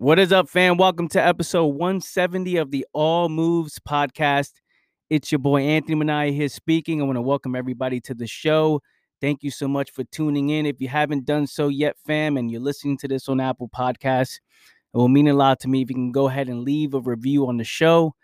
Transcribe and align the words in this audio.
What 0.00 0.20
is 0.20 0.30
up, 0.30 0.48
fam? 0.48 0.76
Welcome 0.76 1.08
to 1.08 1.20
episode 1.20 1.66
170 1.66 2.56
of 2.58 2.70
the 2.70 2.86
All 2.92 3.28
Moves 3.28 3.80
podcast. 3.80 4.52
It's 5.10 5.32
your 5.32 5.40
boy 5.40 5.62
Anthony 5.62 5.96
Manaya 5.96 6.32
here 6.32 6.48
speaking. 6.48 7.02
I 7.02 7.04
want 7.04 7.16
to 7.16 7.20
welcome 7.20 7.56
everybody 7.56 8.00
to 8.02 8.14
the 8.14 8.28
show. 8.28 8.80
Thank 9.20 9.42
you 9.42 9.50
so 9.50 9.66
much 9.66 9.90
for 9.90 10.04
tuning 10.04 10.50
in. 10.50 10.66
If 10.66 10.80
you 10.80 10.86
haven't 10.86 11.24
done 11.24 11.48
so 11.48 11.66
yet, 11.66 11.96
fam, 12.06 12.36
and 12.36 12.48
you're 12.48 12.60
listening 12.60 12.96
to 12.98 13.08
this 13.08 13.28
on 13.28 13.40
Apple 13.40 13.68
Podcasts, 13.76 14.36
it 14.94 14.96
will 14.96 15.08
mean 15.08 15.26
a 15.26 15.34
lot 15.34 15.58
to 15.62 15.68
me 15.68 15.82
if 15.82 15.90
you 15.90 15.96
can 15.96 16.12
go 16.12 16.28
ahead 16.28 16.48
and 16.48 16.62
leave 16.62 16.94
a 16.94 17.00
review 17.00 17.48
on 17.48 17.56
the 17.56 17.64
show. 17.64 18.14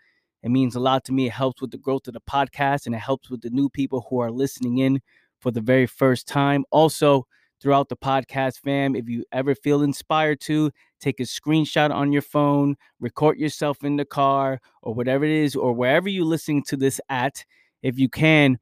It 0.43 0.51
means 0.51 0.75
a 0.75 0.79
lot 0.79 1.03
to 1.03 1.11
me. 1.11 1.25
It 1.25 1.33
helps 1.33 1.59
with 1.59 1.71
the 1.71 1.77
growth 1.77 2.07
of 2.07 2.13
the 2.13 2.21
podcast 2.21 2.85
and 2.85 2.95
it 2.95 2.99
helps 2.99 3.29
with 3.29 3.41
the 3.41 3.49
new 3.49 3.67
people 3.67 4.07
who 4.09 4.19
are 4.19 4.31
listening 4.31 4.77
in 4.77 5.01
for 5.41 5.51
the 5.51 5.59
very 5.59 5.87
first 5.87 6.25
time. 6.25 6.63
Also, 6.71 7.27
throughout 7.61 7.89
the 7.89 7.97
podcast, 7.97 8.59
fam, 8.59 8.95
if 8.95 9.09
you 9.09 9.25
ever 9.31 9.55
feel 9.55 9.81
inspired 9.81 10.39
to, 10.39 10.71
take 11.05 11.19
a 11.19 11.23
screenshot 11.23 11.91
on 11.91 12.11
your 12.11 12.23
phone, 12.23 12.75
record 12.99 13.37
yourself 13.37 13.83
in 13.83 13.95
the 13.95 14.05
car 14.05 14.59
or 14.81 14.93
whatever 14.93 15.23
it 15.23 15.31
is, 15.31 15.55
or 15.55 15.71
wherever 15.71 16.09
you're 16.09 16.25
listening 16.25 16.63
to 16.63 16.75
this 16.75 16.99
at. 17.09 17.45
If 17.83 17.99
you 17.99 18.09
can, 18.09 18.57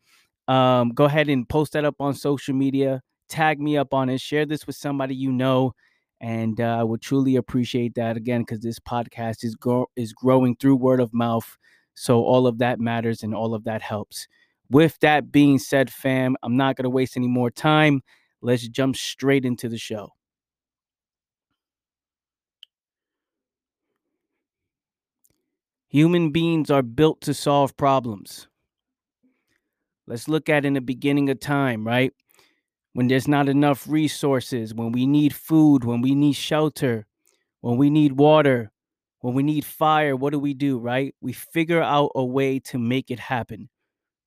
um, 0.49 0.89
go 0.89 1.05
ahead 1.05 1.29
and 1.29 1.47
post 1.47 1.71
that 1.73 1.85
up 1.85 1.95
on 2.01 2.13
social 2.13 2.53
media, 2.53 3.01
tag 3.29 3.61
me 3.61 3.77
up 3.77 3.93
on 3.93 4.09
it, 4.09 4.19
share 4.19 4.45
this 4.45 4.67
with 4.67 4.75
somebody 4.75 5.15
you 5.15 5.31
know. 5.31 5.73
And 6.19 6.59
uh, 6.59 6.77
I 6.79 6.83
would 6.83 7.01
truly 7.01 7.37
appreciate 7.37 7.95
that 7.95 8.17
again 8.17 8.41
because 8.41 8.59
this 8.59 8.79
podcast 8.79 9.43
is 9.43 9.55
grow- 9.55 9.89
is 9.95 10.11
growing 10.13 10.55
through 10.57 10.75
word 10.75 10.99
of 10.99 11.13
mouth. 11.13 11.57
So 11.95 12.23
all 12.23 12.45
of 12.45 12.57
that 12.57 12.79
matters 12.79 13.23
and 13.23 13.33
all 13.33 13.53
of 13.53 13.63
that 13.63 13.81
helps. 13.81 14.27
With 14.69 14.97
that 14.99 15.31
being 15.31 15.59
said, 15.59 15.91
fam, 15.91 16.35
I'm 16.43 16.57
not 16.57 16.75
going 16.75 16.83
to 16.83 16.89
waste 16.89 17.15
any 17.15 17.27
more 17.27 17.51
time. 17.51 18.01
Let's 18.41 18.67
jump 18.67 18.95
straight 18.95 19.45
into 19.45 19.69
the 19.69 19.77
show. 19.77 20.09
Human 25.93 26.31
beings 26.31 26.71
are 26.71 26.81
built 26.81 27.21
to 27.21 27.35
solve 27.35 27.77
problems. 27.77 28.47
Let's 30.07 30.27
look 30.27 30.49
at 30.49 30.65
in 30.65 30.73
the 30.73 30.81
beginning 30.81 31.29
of 31.29 31.39
time, 31.39 31.85
right? 31.85 32.11
When 32.93 33.07
there's 33.07 33.27
not 33.27 33.47
enough 33.47 33.87
resources, 33.87 34.73
when 34.73 34.91
we 34.91 35.05
need 35.05 35.35
food, 35.35 35.83
when 35.83 36.01
we 36.01 36.15
need 36.15 36.33
shelter, 36.33 37.05
when 37.61 37.77
we 37.77 37.91
need 37.91 38.13
water, 38.13 38.71
when 39.19 39.35
we 39.35 39.43
need 39.43 39.65
fire, 39.65 40.15
what 40.15 40.33
do 40.33 40.39
we 40.39 40.55
do, 40.55 40.79
right? 40.79 41.13
We 41.21 41.31
figure 41.31 41.83
out 41.83 42.09
a 42.15 42.25
way 42.25 42.57
to 42.61 42.79
make 42.79 43.11
it 43.11 43.19
happen. 43.19 43.69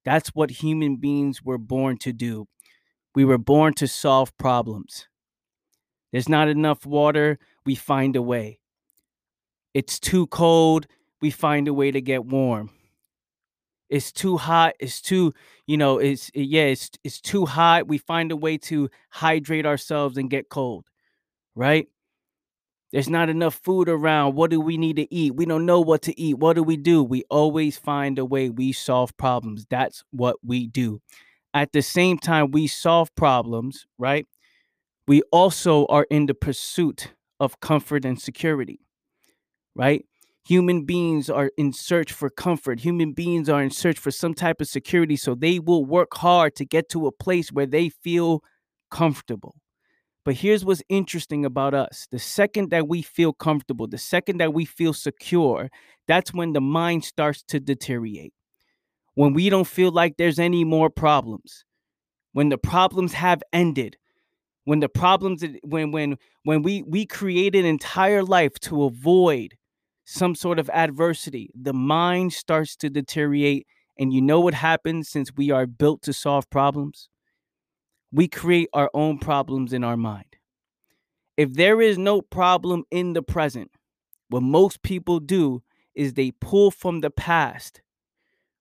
That's 0.05 0.29
what 0.29 0.51
human 0.51 0.99
beings 0.99 1.43
were 1.43 1.59
born 1.59 1.99
to 1.99 2.13
do. 2.13 2.47
We 3.13 3.25
were 3.25 3.39
born 3.39 3.75
to 3.75 3.89
solve 3.89 4.39
problems. 4.39 5.09
There's 6.13 6.29
not 6.29 6.47
enough 6.47 6.87
water, 6.87 7.41
we 7.65 7.75
find 7.75 8.15
a 8.15 8.23
way. 8.23 8.61
It's 9.75 9.99
too 9.99 10.29
cold, 10.29 10.87
we 11.21 11.31
find 11.31 11.69
a 11.69 11.75
way 11.75 11.91
to 11.91 12.01
get 12.01 12.25
warm. 12.25 12.71
It's 13.89 14.11
too 14.11 14.37
hot, 14.37 14.75
it's 14.81 15.01
too, 15.01 15.33
you 15.67 15.77
know, 15.77 15.99
it's 15.99 16.31
yeah, 16.35 16.65
it's 16.65 16.91
it's 17.05 17.21
too 17.21 17.47
hot, 17.47 17.87
we 17.87 17.99
find 17.99 18.33
a 18.33 18.37
way 18.37 18.59
to 18.59 18.91
hydrate 19.11 19.65
ourselves 19.67 20.19
and 20.19 20.29
get 20.29 20.49
cold. 20.49 20.87
Right? 21.55 21.89
There's 22.93 23.09
not 23.09 23.29
enough 23.29 23.55
food 23.63 23.89
around. 23.89 24.35
What 24.35 24.51
do 24.51 24.61
we 24.61 24.77
need 24.77 24.97
to 24.97 25.13
eat? 25.15 25.35
We 25.35 25.45
don't 25.45 25.67
know 25.67 25.81
what 25.81 26.03
to 26.03 26.19
eat. 26.21 26.39
What 26.39 26.55
do 26.55 26.63
we 26.63 26.77
do? 26.77 27.03
We 27.03 27.25
always 27.31 27.77
find 27.77 28.19
a 28.19 28.25
way. 28.25 28.49
We 28.49 28.73
solve 28.73 29.17
problems. 29.17 29.67
That's 29.69 30.05
what 30.13 30.37
we 30.45 30.69
do. 30.69 31.01
At 31.53 31.73
the 31.73 31.83
same 31.83 32.19
time, 32.19 32.51
we 32.53 32.67
solve 32.67 33.15
problems, 33.17 33.87
right? 33.99 34.27
We 35.09 35.23
also 35.33 35.87
are 35.87 36.07
in 36.11 36.27
the 36.27 36.35
pursuit 36.35 37.13
of 37.41 37.61
comfort 37.61 38.05
and 38.05 38.21
security, 38.21 38.81
right? 39.75 40.05
Human 40.47 40.85
beings 40.85 41.29
are 41.29 41.51
in 41.59 41.73
search 41.73 42.13
for 42.13 42.31
comfort. 42.31 42.79
Human 42.79 43.13
beings 43.13 43.49
are 43.49 43.61
in 43.61 43.71
search 43.71 43.99
for 43.99 44.13
some 44.13 44.33
type 44.33 44.61
of 44.61 44.69
security. 44.69 45.17
So 45.17 45.35
they 45.35 45.59
will 45.59 45.85
work 45.85 46.15
hard 46.15 46.55
to 46.55 46.65
get 46.65 46.89
to 46.91 47.09
a 47.09 47.13
place 47.13 47.51
where 47.51 47.67
they 47.67 47.89
feel 47.89 48.45
comfortable. 48.89 49.57
But 50.25 50.37
here's 50.37 50.65
what's 50.65 50.85
interesting 50.89 51.45
about 51.45 51.75
us 51.75 52.07
the 52.13 52.21
second 52.21 52.71
that 52.71 52.87
we 52.87 53.03
feel 53.03 53.33
comfortable, 53.33 53.89
the 53.89 53.99
second 53.99 54.39
that 54.39 54.55
we 54.55 54.65
feel 54.65 54.93
secure, 54.93 55.69
that's 56.07 56.33
when 56.33 56.53
the 56.53 56.61
mind 56.61 57.05
starts 57.05 57.43
to 57.49 57.59
deteriorate. 57.59 58.33
When 59.15 59.33
we 59.33 59.51
don't 59.51 59.67
feel 59.67 59.91
like 59.91 60.17
there's 60.17 60.39
any 60.39 60.63
more 60.63 60.91
problems, 60.91 61.65
when 62.35 62.51
the 62.51 62.59
problems 62.59 63.15
have 63.15 63.43
ended, 63.53 63.97
when 64.63 64.79
the 64.79 64.89
problems 64.89 65.45
when 65.65 65.91
when 65.91 66.19
when 66.45 66.63
we 66.63 66.83
we 66.83 67.05
create 67.05 67.57
an 67.57 67.65
entire 67.65 68.23
life 68.23 68.55
to 68.61 68.85
avoid 68.85 69.57
some 70.07 70.35
sort 70.37 70.59
of 70.59 70.71
adversity. 70.71 71.51
The 71.55 71.75
mind 71.75 72.33
starts 72.33 72.77
to 72.77 72.89
deteriorate 72.89 73.67
and 73.99 74.13
you 74.13 74.23
know 74.23 74.41
what 74.41 74.55
happens 74.55 75.11
since 75.11 75.33
we 75.37 75.51
are 75.51 75.67
built 75.67 76.03
to 76.03 76.13
solve 76.15 76.49
problems? 76.49 77.09
We 78.13 78.29
create 78.29 78.69
our 78.73 78.91
own 78.95 79.19
problems 79.19 79.73
in 79.73 79.85
our 79.85 79.97
mind. 79.97 80.37
If 81.37 81.55
there 81.55 81.81
is 81.81 81.99
no 81.99 82.23
problem 82.23 82.85
in 82.91 83.13
the 83.13 83.23
present 83.23 83.71
what 84.29 84.43
most 84.43 84.83
people 84.83 85.21
do 85.21 85.63
is 85.95 86.15
they 86.15 86.33
pull 86.33 86.71
from 86.71 87.01
the 87.01 87.11
past 87.11 87.83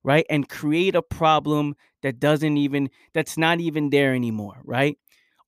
right 0.03 0.25
and 0.29 0.49
create 0.49 0.95
a 0.95 1.01
problem 1.01 1.75
that 2.03 2.19
doesn't 2.19 2.57
even 2.57 2.89
that's 3.13 3.37
not 3.37 3.59
even 3.61 3.89
there 3.89 4.13
anymore 4.15 4.61
right? 4.65 4.97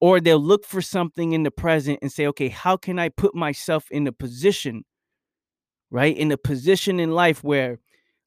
Or 0.02 0.20
they'll 0.20 0.40
look 0.40 0.66
for 0.66 0.82
something 0.82 1.34
in 1.34 1.44
the 1.44 1.52
present 1.52 2.00
and 2.02 2.12
say 2.12 2.28
okay 2.28 2.50
how 2.50 2.78
can 2.78 3.00
i 3.00 3.10
put 3.10 3.36
myself 3.36 3.90
in 3.92 4.08
a 4.08 4.12
position 4.12 4.86
right 5.92 6.18
in 6.18 6.32
a 6.32 6.38
position 6.38 7.00
in 7.00 7.12
life 7.12 7.44
where 7.44 7.80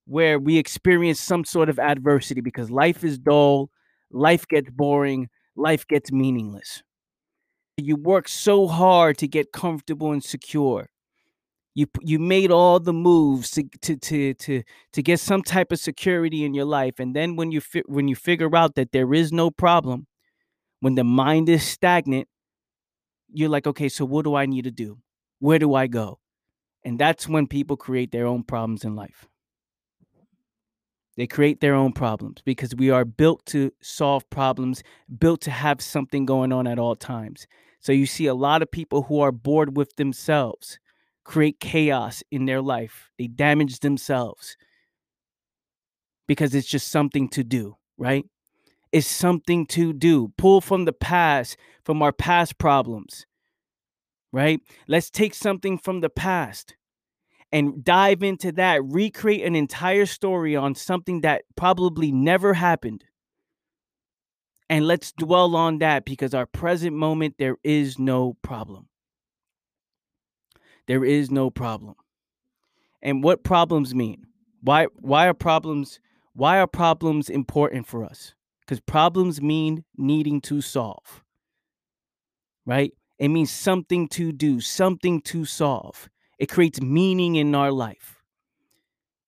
where 0.06 0.38
we 0.38 0.58
experience 0.58 1.20
some 1.20 1.44
sort 1.44 1.68
of 1.68 1.78
adversity 1.78 2.40
because 2.40 2.70
life 2.70 3.04
is 3.04 3.18
dull 3.18 3.70
life 4.12 4.46
gets 4.48 4.70
boring 4.70 5.28
life 5.56 5.86
gets 5.88 6.12
meaningless 6.12 6.82
you 7.76 7.96
work 7.96 8.28
so 8.28 8.66
hard 8.66 9.16
to 9.18 9.28
get 9.28 9.52
comfortable 9.52 10.12
and 10.12 10.22
secure 10.22 10.88
you 11.74 11.86
you 12.02 12.18
made 12.18 12.50
all 12.50 12.80
the 12.80 12.92
moves 12.92 13.50
to 13.52 13.64
to 13.82 13.96
to 13.96 14.34
to 14.34 14.62
to 14.92 15.02
get 15.02 15.20
some 15.20 15.42
type 15.42 15.72
of 15.72 15.78
security 15.80 16.44
in 16.44 16.54
your 16.54 16.66
life 16.66 17.00
and 17.00 17.16
then 17.16 17.36
when 17.36 17.52
you 17.52 17.60
fi- 17.60 17.84
when 17.86 18.08
you 18.08 18.16
figure 18.16 18.54
out 18.56 18.74
that 18.76 18.92
there 18.92 19.14
is 19.14 19.32
no 19.32 19.50
problem 19.50 20.06
when 20.80 20.94
the 20.96 21.04
mind 21.04 21.48
is 21.48 21.64
stagnant, 21.64 22.28
you're 23.32 23.48
like, 23.48 23.66
okay, 23.66 23.88
so 23.88 24.04
what 24.04 24.24
do 24.24 24.34
I 24.34 24.46
need 24.46 24.64
to 24.64 24.70
do? 24.70 24.98
Where 25.38 25.58
do 25.58 25.74
I 25.74 25.86
go? 25.86 26.19
And 26.84 26.98
that's 26.98 27.28
when 27.28 27.46
people 27.46 27.76
create 27.76 28.10
their 28.10 28.26
own 28.26 28.42
problems 28.42 28.84
in 28.84 28.96
life. 28.96 29.26
They 31.16 31.26
create 31.26 31.60
their 31.60 31.74
own 31.74 31.92
problems 31.92 32.40
because 32.44 32.74
we 32.74 32.90
are 32.90 33.04
built 33.04 33.44
to 33.46 33.72
solve 33.82 34.28
problems, 34.30 34.82
built 35.18 35.42
to 35.42 35.50
have 35.50 35.82
something 35.82 36.24
going 36.24 36.52
on 36.52 36.66
at 36.66 36.78
all 36.78 36.96
times. 36.96 37.46
So 37.80 37.92
you 37.92 38.06
see 38.06 38.26
a 38.26 38.34
lot 38.34 38.62
of 38.62 38.70
people 38.70 39.02
who 39.02 39.20
are 39.20 39.32
bored 39.32 39.76
with 39.76 39.96
themselves 39.96 40.78
create 41.24 41.60
chaos 41.60 42.22
in 42.30 42.46
their 42.46 42.62
life. 42.62 43.10
They 43.18 43.26
damage 43.26 43.80
themselves 43.80 44.56
because 46.26 46.54
it's 46.54 46.68
just 46.68 46.88
something 46.88 47.28
to 47.30 47.44
do, 47.44 47.76
right? 47.98 48.24
It's 48.92 49.06
something 49.06 49.66
to 49.66 49.92
do. 49.92 50.32
Pull 50.38 50.60
from 50.60 50.84
the 50.84 50.92
past, 50.92 51.56
from 51.84 52.02
our 52.02 52.12
past 52.12 52.58
problems, 52.58 53.26
right? 54.32 54.60
Let's 54.86 55.10
take 55.10 55.34
something 55.34 55.78
from 55.78 56.00
the 56.00 56.10
past 56.10 56.76
and 57.52 57.84
dive 57.84 58.22
into 58.22 58.52
that, 58.52 58.84
recreate 58.84 59.44
an 59.44 59.56
entire 59.56 60.06
story 60.06 60.54
on 60.54 60.74
something 60.74 61.22
that 61.22 61.42
probably 61.56 62.12
never 62.12 62.54
happened. 62.54 63.04
And 64.68 64.86
let's 64.86 65.12
dwell 65.12 65.56
on 65.56 65.78
that 65.78 66.04
because 66.04 66.32
our 66.32 66.46
present 66.46 66.94
moment, 66.94 67.34
there 67.38 67.56
is 67.64 67.98
no 67.98 68.36
problem. 68.42 68.88
There 70.86 71.04
is 71.04 71.30
no 71.30 71.50
problem. 71.50 71.96
And 73.02 73.24
what 73.24 73.42
problems 73.42 73.94
mean? 73.94 74.26
Why 74.62 74.86
why 75.00 75.26
are 75.26 75.34
problems 75.34 75.98
why 76.34 76.58
are 76.58 76.66
problems 76.66 77.28
important 77.28 77.86
for 77.86 78.04
us? 78.04 78.34
because 78.70 78.80
problems 78.80 79.42
mean 79.42 79.82
needing 79.96 80.40
to 80.40 80.60
solve, 80.60 81.24
right? 82.64 82.92
It 83.20 83.28
means 83.28 83.50
something 83.50 84.08
to 84.08 84.32
do, 84.32 84.60
something 84.60 85.20
to 85.22 85.44
solve. 85.44 86.08
It 86.38 86.48
creates 86.48 86.80
meaning 86.80 87.36
in 87.36 87.54
our 87.54 87.70
life. 87.70 88.16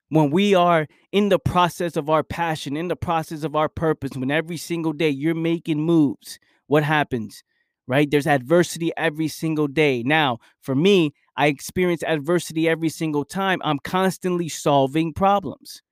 When 0.09 0.31
we 0.31 0.55
are 0.55 0.89
in 1.13 1.29
the 1.29 1.39
process 1.39 1.95
of 1.97 2.09
our 2.09 2.23
passion, 2.23 2.75
in 2.75 2.89
the 2.89 2.97
process 2.97 3.45
of 3.45 3.55
our 3.55 3.69
purpose, 3.69 4.13
when 4.17 4.31
every 4.31 4.57
single 4.57 4.95
day 4.95 5.11
you're 5.11 5.35
making 5.35 5.83
moves, 5.83 6.39
what 6.69 6.85
happens? 6.85 7.45
Right? 7.87 8.11
There's 8.11 8.27
adversity 8.27 8.93
every 8.97 9.29
single 9.29 9.67
day. 9.67 10.03
Now, 10.03 10.39
for 10.63 10.75
me, 10.75 11.13
I 11.37 11.49
experience 11.49 12.03
adversity 12.03 12.69
every 12.69 12.89
single 12.89 13.27
time. 13.27 13.61
I'm 13.63 13.79
constantly 13.79 14.49
solving 14.49 15.13
problems, 15.13 15.83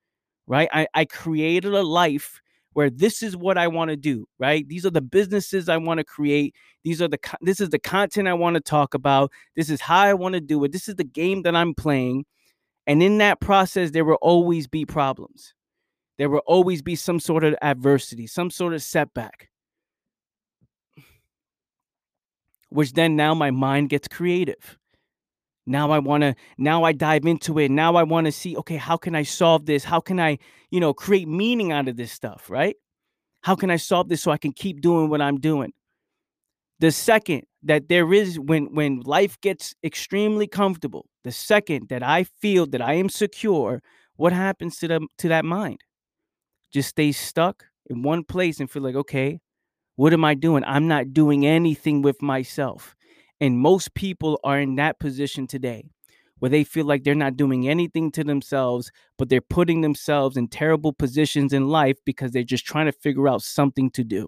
right? 0.47 0.71
I, 0.73 0.87
I 0.95 1.05
created 1.05 1.75
a 1.75 1.83
life 1.83 2.41
where 2.73 2.91
this 2.91 3.23
is 3.23 3.37
what 3.37 3.59
I 3.59 3.69
want 3.69 3.91
to 3.91 3.97
do, 3.97 4.27
right? 4.39 4.67
These 4.69 4.87
are 4.87 4.91
the 4.91 5.01
businesses 5.01 5.69
I 5.69 5.77
want 5.77 5.99
to 5.99 6.05
create. 6.05 6.55
These 6.85 7.03
are 7.03 7.09
the 7.09 7.19
this 7.41 7.61
is 7.61 7.71
the 7.71 7.79
content 7.79 8.29
I 8.29 8.35
want 8.35 8.55
to 8.55 8.61
talk 8.61 8.95
about. 8.95 9.33
This 9.57 9.71
is 9.71 9.81
how 9.81 10.01
I 10.01 10.15
want 10.15 10.35
to 10.35 10.41
do 10.41 10.63
it. 10.65 10.73
This 10.73 10.89
is 10.89 10.97
the 10.97 11.05
game 11.05 11.43
that 11.43 11.57
I'm 11.57 11.75
playing. 11.75 12.25
And 12.87 13.03
in 13.03 13.19
that 13.19 13.41
process 13.41 13.91
there 13.91 14.05
will 14.05 14.19
always 14.23 14.67
be 14.67 14.85
problems. 14.87 15.55
There 16.19 16.31
will 16.31 16.43
always 16.47 16.83
be 16.83 16.97
some 16.97 17.21
sort 17.21 17.45
of 17.45 17.55
adversity, 17.63 18.27
some 18.27 18.51
sort 18.51 18.75
of 18.75 18.83
setback. 18.83 19.49
Which 22.69 22.93
then 22.93 23.17
now 23.17 23.35
my 23.35 23.51
mind 23.51 23.89
gets 23.89 24.07
creative 24.07 24.80
now 25.67 25.91
i 25.91 25.99
want 25.99 26.23
to 26.23 26.35
now 26.59 26.85
i 26.85 26.93
dive 26.93 27.27
into 27.27 27.59
it. 27.59 27.71
Now 27.71 27.97
i 27.97 28.03
want 28.03 28.27
to 28.27 28.33
see 28.33 28.57
okay 28.57 28.77
how 28.77 28.97
can 28.97 29.15
i 29.15 29.23
solve 29.23 29.67
this? 29.67 29.85
How 29.85 30.01
can 30.01 30.19
i 30.21 30.39
you 30.71 30.81
know 30.81 30.95
create 30.95 31.29
meaning 31.29 31.73
out 31.73 31.89
of 31.89 31.97
this 31.97 32.13
stuff 32.13 32.51
right? 32.51 32.77
How 33.43 33.55
can 33.55 33.71
i 33.71 33.77
solve 33.77 34.09
this 34.09 34.23
so 34.23 34.31
i 34.31 34.39
can 34.39 34.53
keep 34.53 34.81
doing 34.81 35.09
what 35.09 35.21
i'm 35.21 35.39
doing? 35.39 35.73
The 36.81 36.91
second 36.91 37.43
that 37.63 37.89
there 37.89 38.13
is 38.13 38.39
when 38.39 38.75
when 38.75 39.01
life 39.01 39.41
gets 39.41 39.75
extremely 39.85 40.47
comfortable 40.47 41.07
the 41.25 41.33
second 41.33 41.89
that 41.91 42.03
i 42.03 42.25
feel 42.25 42.67
that 42.67 42.81
i 42.81 42.95
am 42.95 43.11
secure 43.11 43.83
what 44.17 44.33
happens 44.33 44.79
to 44.79 44.89
them 44.89 45.09
to 45.19 45.29
that 45.29 45.45
mind? 45.45 45.81
Just 46.73 46.91
stay 46.91 47.13
stuck 47.13 47.67
in 47.87 48.03
one 48.03 48.25
place 48.25 48.61
and 48.61 48.71
feel 48.71 48.83
like 48.83 48.95
okay 48.95 49.41
what 49.97 50.15
am 50.15 50.25
i 50.25 50.35
doing? 50.35 50.65
I'm 50.65 50.89
not 50.89 51.13
doing 51.13 51.47
anything 51.47 52.01
with 52.01 52.23
myself 52.23 52.97
and 53.41 53.59
most 53.59 53.95
people 53.95 54.39
are 54.45 54.61
in 54.61 54.77
that 54.77 54.99
position 54.99 55.47
today 55.47 55.85
where 56.41 56.51
they 56.51 56.65
feel 56.65 56.87
like 56.87 57.05
they're 57.05 57.15
not 57.15 57.37
doing 57.37 57.69
anything 57.69 58.11
to 58.11 58.25
themselves, 58.25 58.91
but 59.19 59.29
they're 59.29 59.41
putting 59.41 59.83
themselves 59.83 60.37
in 60.37 60.49
terrible 60.49 60.93
positions 60.93 61.53
in 61.53 61.69
life 61.69 61.99
because 62.05 62.33
they're 62.33 62.43
just 62.43 62.65
trying 62.65 62.87
to 62.87 62.93
figure 62.93 63.29
out 63.29 63.43
something 63.43 63.91
to 63.91 64.03
do. 64.03 64.27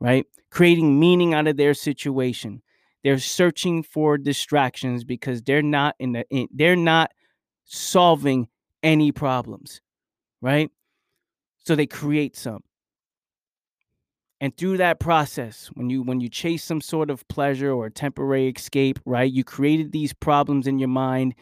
Right? 0.00 0.26
Creating 0.50 0.98
meaning 0.98 1.34
out 1.34 1.46
of 1.46 1.56
their 1.56 1.74
situation. 1.74 2.62
They're 3.04 3.18
searching 3.18 3.82
for 3.82 4.18
distractions 4.18 5.04
because 5.04 5.42
they're 5.42 5.62
not 5.62 5.94
in 5.98 6.12
the 6.12 6.24
in, 6.30 6.48
they're 6.52 6.76
not 6.76 7.12
solving 7.64 8.48
any 8.82 9.12
problems. 9.12 9.80
Right? 10.40 10.70
So 11.58 11.74
they 11.74 11.86
create 11.86 12.34
some 12.36 12.62
and 14.40 14.56
through 14.56 14.76
that 14.76 15.00
process 15.00 15.68
when 15.74 15.90
you 15.90 16.02
when 16.02 16.20
you 16.20 16.28
chase 16.28 16.62
some 16.62 16.80
sort 16.80 17.10
of 17.10 17.26
pleasure 17.28 17.72
or 17.72 17.90
temporary 17.90 18.48
escape 18.48 18.98
right 19.04 19.32
you 19.32 19.42
created 19.42 19.92
these 19.92 20.12
problems 20.12 20.66
in 20.66 20.78
your 20.78 20.88
mind. 20.88 21.34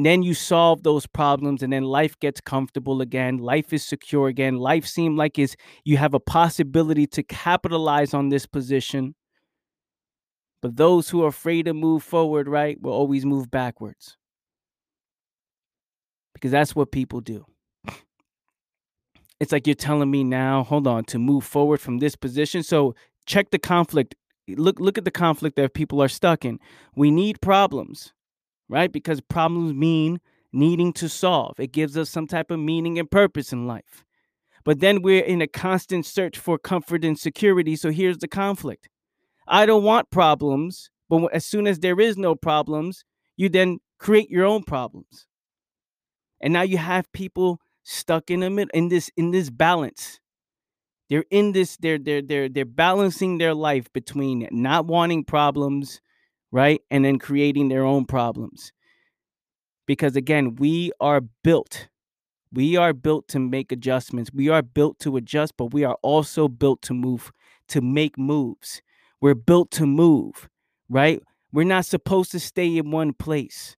Then 0.00 0.22
you 0.22 0.32
solve 0.32 0.84
those 0.84 1.08
problems 1.08 1.60
and 1.60 1.72
then 1.72 1.82
life 1.82 2.16
gets 2.20 2.40
comfortable 2.40 3.00
again. 3.00 3.38
Life 3.38 3.72
is 3.72 3.84
secure 3.84 4.28
again. 4.28 4.56
Life 4.56 4.86
seems 4.86 5.18
like 5.18 5.40
is 5.40 5.56
you 5.84 5.96
have 5.96 6.14
a 6.14 6.20
possibility 6.20 7.04
to 7.08 7.24
capitalize 7.24 8.14
on 8.14 8.28
this 8.28 8.46
position. 8.46 9.16
But 10.62 10.76
those 10.76 11.10
who 11.10 11.24
are 11.24 11.28
afraid 11.28 11.64
to 11.64 11.74
move 11.74 12.04
forward 12.04 12.48
right 12.48 12.80
will 12.80 12.92
always 12.92 13.26
move 13.26 13.50
backwards. 13.50 14.16
Because 16.32 16.52
that's 16.52 16.76
what 16.76 16.92
people 16.92 17.20
do 17.20 17.44
it's 19.40 19.52
like 19.52 19.66
you're 19.66 19.74
telling 19.74 20.10
me 20.10 20.24
now, 20.24 20.64
hold 20.64 20.86
on, 20.86 21.04
to 21.04 21.18
move 21.18 21.44
forward 21.44 21.80
from 21.80 21.98
this 21.98 22.16
position. 22.16 22.62
So 22.62 22.94
check 23.26 23.50
the 23.50 23.58
conflict. 23.58 24.14
Eh, 24.48 24.54
look 24.56 24.80
look 24.80 24.98
at 24.98 25.04
the 25.04 25.10
conflict 25.10 25.56
that 25.56 25.74
people 25.74 26.02
are 26.02 26.08
stuck 26.08 26.44
in. 26.44 26.58
We 26.96 27.10
need 27.10 27.40
problems, 27.40 28.12
right? 28.68 28.90
Because 28.90 29.20
problems 29.20 29.74
mean 29.74 30.20
needing 30.52 30.92
to 30.94 31.08
solve. 31.08 31.60
It 31.60 31.72
gives 31.72 31.96
us 31.96 32.10
some 32.10 32.26
type 32.26 32.50
of 32.50 32.58
meaning 32.58 32.98
and 32.98 33.10
purpose 33.10 33.52
in 33.52 33.66
life. 33.66 34.04
But 34.64 34.80
then 34.80 35.02
we're 35.02 35.24
in 35.24 35.40
a 35.40 35.46
constant 35.46 36.04
search 36.04 36.38
for 36.38 36.58
comfort 36.58 37.04
and 37.04 37.18
security. 37.18 37.76
So 37.76 37.90
here's 37.90 38.18
the 38.18 38.28
conflict. 38.28 38.88
I 39.46 39.66
don't 39.66 39.84
want 39.84 40.10
problems, 40.10 40.90
but 41.08 41.32
as 41.32 41.46
soon 41.46 41.66
as 41.66 41.78
there 41.78 42.00
is 42.00 42.16
no 42.16 42.34
problems, 42.34 43.04
you 43.36 43.48
then 43.48 43.78
create 43.98 44.30
your 44.30 44.44
own 44.44 44.62
problems. 44.62 45.26
And 46.40 46.52
now 46.52 46.62
you 46.62 46.76
have 46.78 47.10
people 47.12 47.60
stuck 47.88 48.30
in 48.30 48.40
the 48.40 48.50
middle 48.50 48.70
in 48.74 48.88
this 48.88 49.10
in 49.16 49.30
this 49.30 49.48
balance. 49.48 50.20
They're 51.08 51.24
in 51.30 51.52
this 51.52 51.78
they're 51.78 51.98
they're 51.98 52.20
they're 52.20 52.48
they're 52.48 52.66
balancing 52.66 53.38
their 53.38 53.54
life 53.54 53.90
between 53.94 54.46
not 54.50 54.86
wanting 54.86 55.24
problems 55.24 56.00
right 56.52 56.82
and 56.90 57.04
then 57.04 57.18
creating 57.18 57.68
their 57.68 57.84
own 57.84 58.04
problems. 58.04 58.72
Because 59.86 60.16
again 60.16 60.56
we 60.56 60.92
are 61.00 61.22
built 61.42 61.88
we 62.52 62.76
are 62.76 62.92
built 62.92 63.28
to 63.28 63.38
make 63.38 63.72
adjustments. 63.72 64.30
We 64.32 64.48
are 64.48 64.62
built 64.62 64.98
to 65.00 65.16
adjust 65.16 65.56
but 65.56 65.72
we 65.72 65.84
are 65.84 65.96
also 66.02 66.46
built 66.46 66.82
to 66.82 66.94
move 66.94 67.32
to 67.68 67.80
make 67.80 68.18
moves. 68.18 68.82
We're 69.20 69.34
built 69.34 69.70
to 69.72 69.86
move 69.86 70.48
right? 70.90 71.22
We're 71.52 71.64
not 71.64 71.86
supposed 71.86 72.32
to 72.32 72.40
stay 72.40 72.76
in 72.76 72.90
one 72.90 73.14
place. 73.14 73.76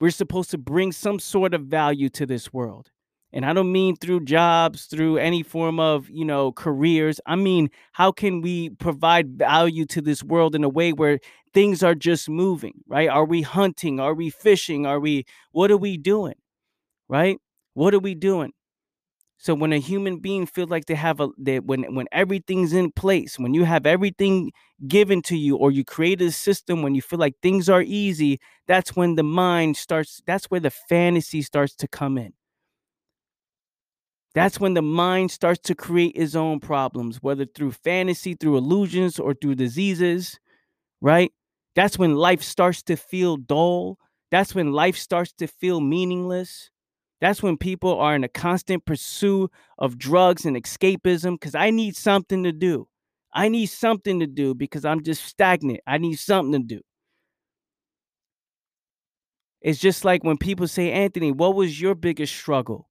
We're 0.00 0.10
supposed 0.10 0.50
to 0.50 0.58
bring 0.58 0.90
some 0.90 1.20
sort 1.20 1.54
of 1.54 1.62
value 1.62 2.08
to 2.10 2.26
this 2.26 2.52
world 2.52 2.90
and 3.36 3.46
I 3.46 3.52
don't 3.52 3.72
mean 3.72 3.96
through 3.96 4.22
jobs, 4.24 4.86
through 4.86 5.18
any 5.18 5.44
form 5.44 5.78
of, 5.78 6.10
you 6.10 6.24
know, 6.24 6.52
careers. 6.52 7.20
I 7.26 7.36
mean, 7.36 7.70
how 7.92 8.12
can 8.12 8.40
we 8.42 8.70
provide 8.70 9.38
value 9.38 9.86
to 9.88 10.02
this 10.02 10.24
world 10.24 10.56
in 10.56 10.64
a 10.64 10.70
way 10.70 10.94
where 10.94 11.20
things 11.54 11.84
are 11.84 11.94
just 11.94 12.30
moving, 12.30 12.80
right? 12.88 13.10
Are 13.10 13.26
we 13.26 13.42
hunting? 13.42 14.00
Are 14.00 14.14
we 14.14 14.30
fishing? 14.30 14.86
Are 14.86 15.00
we, 15.00 15.26
what 15.52 15.70
are 15.70 15.76
we 15.76 15.98
doing, 15.98 16.36
right? 17.08 17.38
What 17.74 17.94
are 17.94 18.00
we 18.00 18.14
doing? 18.14 18.52
So 19.38 19.54
when 19.54 19.72
a 19.72 19.78
human 19.78 20.18
being 20.18 20.46
feels 20.46 20.70
like 20.70 20.86
they 20.86 20.94
have 20.94 21.20
a 21.20 21.28
that 21.38 21.64
when 21.66 21.94
when 21.94 22.06
everything's 22.12 22.72
in 22.72 22.90
place, 22.92 23.38
when 23.38 23.54
you 23.54 23.64
have 23.64 23.86
everything 23.86 24.52
given 24.88 25.22
to 25.22 25.36
you, 25.36 25.56
or 25.56 25.70
you 25.70 25.84
create 25.84 26.22
a 26.22 26.32
system 26.32 26.82
when 26.82 26.94
you 26.94 27.02
feel 27.02 27.18
like 27.18 27.34
things 27.42 27.68
are 27.68 27.82
easy, 27.82 28.40
that's 28.66 28.96
when 28.96 29.16
the 29.16 29.22
mind 29.22 29.76
starts. 29.76 30.22
That's 30.26 30.46
where 30.46 30.60
the 30.60 30.70
fantasy 30.70 31.42
starts 31.42 31.74
to 31.76 31.88
come 31.88 32.18
in. 32.18 32.32
That's 34.36 34.60
when 34.60 34.74
the 34.74 34.82
mind 34.82 35.32
starts 35.32 35.62
to 35.62 35.76
create 35.76 36.14
its 36.16 36.36
own 36.36 36.60
problems, 36.60 37.22
whether 37.22 37.46
through 37.46 37.72
fantasy, 37.72 38.34
through 38.34 38.58
illusions, 38.58 39.18
or 39.18 39.34
through 39.34 39.56
diseases, 39.56 40.38
right? 41.00 41.32
That's 41.76 41.98
when 41.98 42.16
life 42.16 42.42
starts 42.42 42.82
to 42.84 42.96
feel 42.96 43.38
dull. 43.38 43.98
That's 44.30 44.54
when 44.54 44.72
life 44.72 44.98
starts 44.98 45.32
to 45.38 45.48
feel 45.48 45.80
meaningless. 45.80 46.70
That's 47.20 47.42
when 47.42 47.58
people 47.58 47.98
are 47.98 48.14
in 48.16 48.24
a 48.24 48.28
constant 48.28 48.84
pursuit 48.84 49.50
of 49.78 49.98
drugs 49.98 50.46
and 50.46 50.56
escapism 50.56 51.34
because 51.40 51.54
I 51.54 51.70
need 51.70 51.96
something 51.96 52.44
to 52.44 52.52
do. 52.52 52.88
I 53.34 53.48
need 53.48 53.66
something 53.66 54.20
to 54.20 54.28
do 54.28 54.54
because 54.54 54.84
I'm 54.84 55.02
just 55.02 55.24
stagnant. 55.24 55.80
I 55.86 55.98
need 55.98 56.16
something 56.18 56.62
to 56.62 56.76
do. 56.76 56.82
It's 59.62 59.80
just 59.80 60.04
like 60.04 60.24
when 60.24 60.38
people 60.38 60.68
say, 60.68 60.92
Anthony, 60.92 61.32
what 61.32 61.54
was 61.54 61.80
your 61.80 61.94
biggest 61.94 62.34
struggle? 62.34 62.88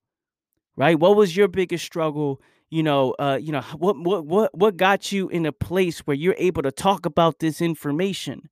Right? 0.76 1.00
What 1.00 1.16
was 1.16 1.36
your 1.36 1.48
biggest 1.48 1.86
struggle? 1.86 2.42
You 2.70 2.84
know, 2.84 3.16
uh, 3.20 3.40
you 3.42 3.52
know, 3.52 3.62
what 3.78 3.98
what 3.98 4.26
what 4.26 4.58
what 4.58 4.78
got 4.78 5.12
you 5.12 5.30
in 5.30 5.46
a 5.46 5.52
place 5.52 6.00
where 6.00 6.16
you're 6.16 6.36
able 6.38 6.64
to 6.64 6.72
talk 6.72 7.06
about 7.06 7.40
this 7.40 7.62
information? 7.62 8.50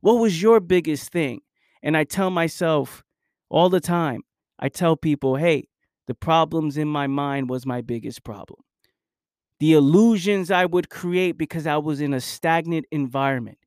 What 0.00 0.14
was 0.14 0.42
your 0.42 0.60
biggest 0.60 1.12
thing? 1.12 1.40
And 1.82 1.96
I 1.96 2.04
tell 2.04 2.30
myself 2.30 3.02
all 3.48 3.68
the 3.68 3.80
time, 3.80 4.22
I 4.58 4.68
tell 4.68 4.96
people, 4.96 5.36
hey, 5.36 5.68
the 6.06 6.14
problems 6.14 6.76
in 6.76 6.88
my 6.88 7.06
mind 7.06 7.48
was 7.48 7.66
my 7.66 7.80
biggest 7.80 8.24
problem. 8.24 8.60
The 9.60 9.74
illusions 9.74 10.50
I 10.50 10.66
would 10.66 10.90
create 10.90 11.38
because 11.38 11.66
I 11.66 11.76
was 11.76 12.00
in 12.00 12.12
a 12.12 12.20
stagnant 12.20 12.86
environment 12.90 13.58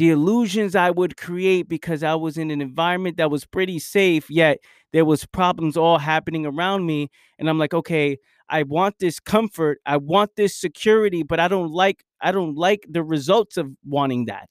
the 0.00 0.08
illusions 0.08 0.74
I 0.74 0.90
would 0.90 1.18
create 1.18 1.68
because 1.68 2.02
I 2.02 2.14
was 2.14 2.38
in 2.38 2.50
an 2.50 2.62
environment 2.62 3.18
that 3.18 3.30
was 3.30 3.44
pretty 3.44 3.78
safe, 3.78 4.30
yet 4.30 4.56
there 4.94 5.04
was 5.04 5.26
problems 5.26 5.76
all 5.76 5.98
happening 5.98 6.46
around 6.46 6.86
me. 6.86 7.10
And 7.38 7.50
I'm 7.50 7.58
like, 7.58 7.74
okay, 7.74 8.16
I 8.48 8.62
want 8.62 8.94
this 8.98 9.20
comfort, 9.20 9.78
I 9.84 9.98
want 9.98 10.36
this 10.36 10.56
security, 10.56 11.22
but 11.22 11.38
I 11.38 11.48
don't 11.48 11.70
like 11.70 12.02
I 12.18 12.32
don't 12.32 12.56
like 12.56 12.86
the 12.88 13.02
results 13.02 13.58
of 13.58 13.72
wanting 13.84 14.24
that. 14.24 14.48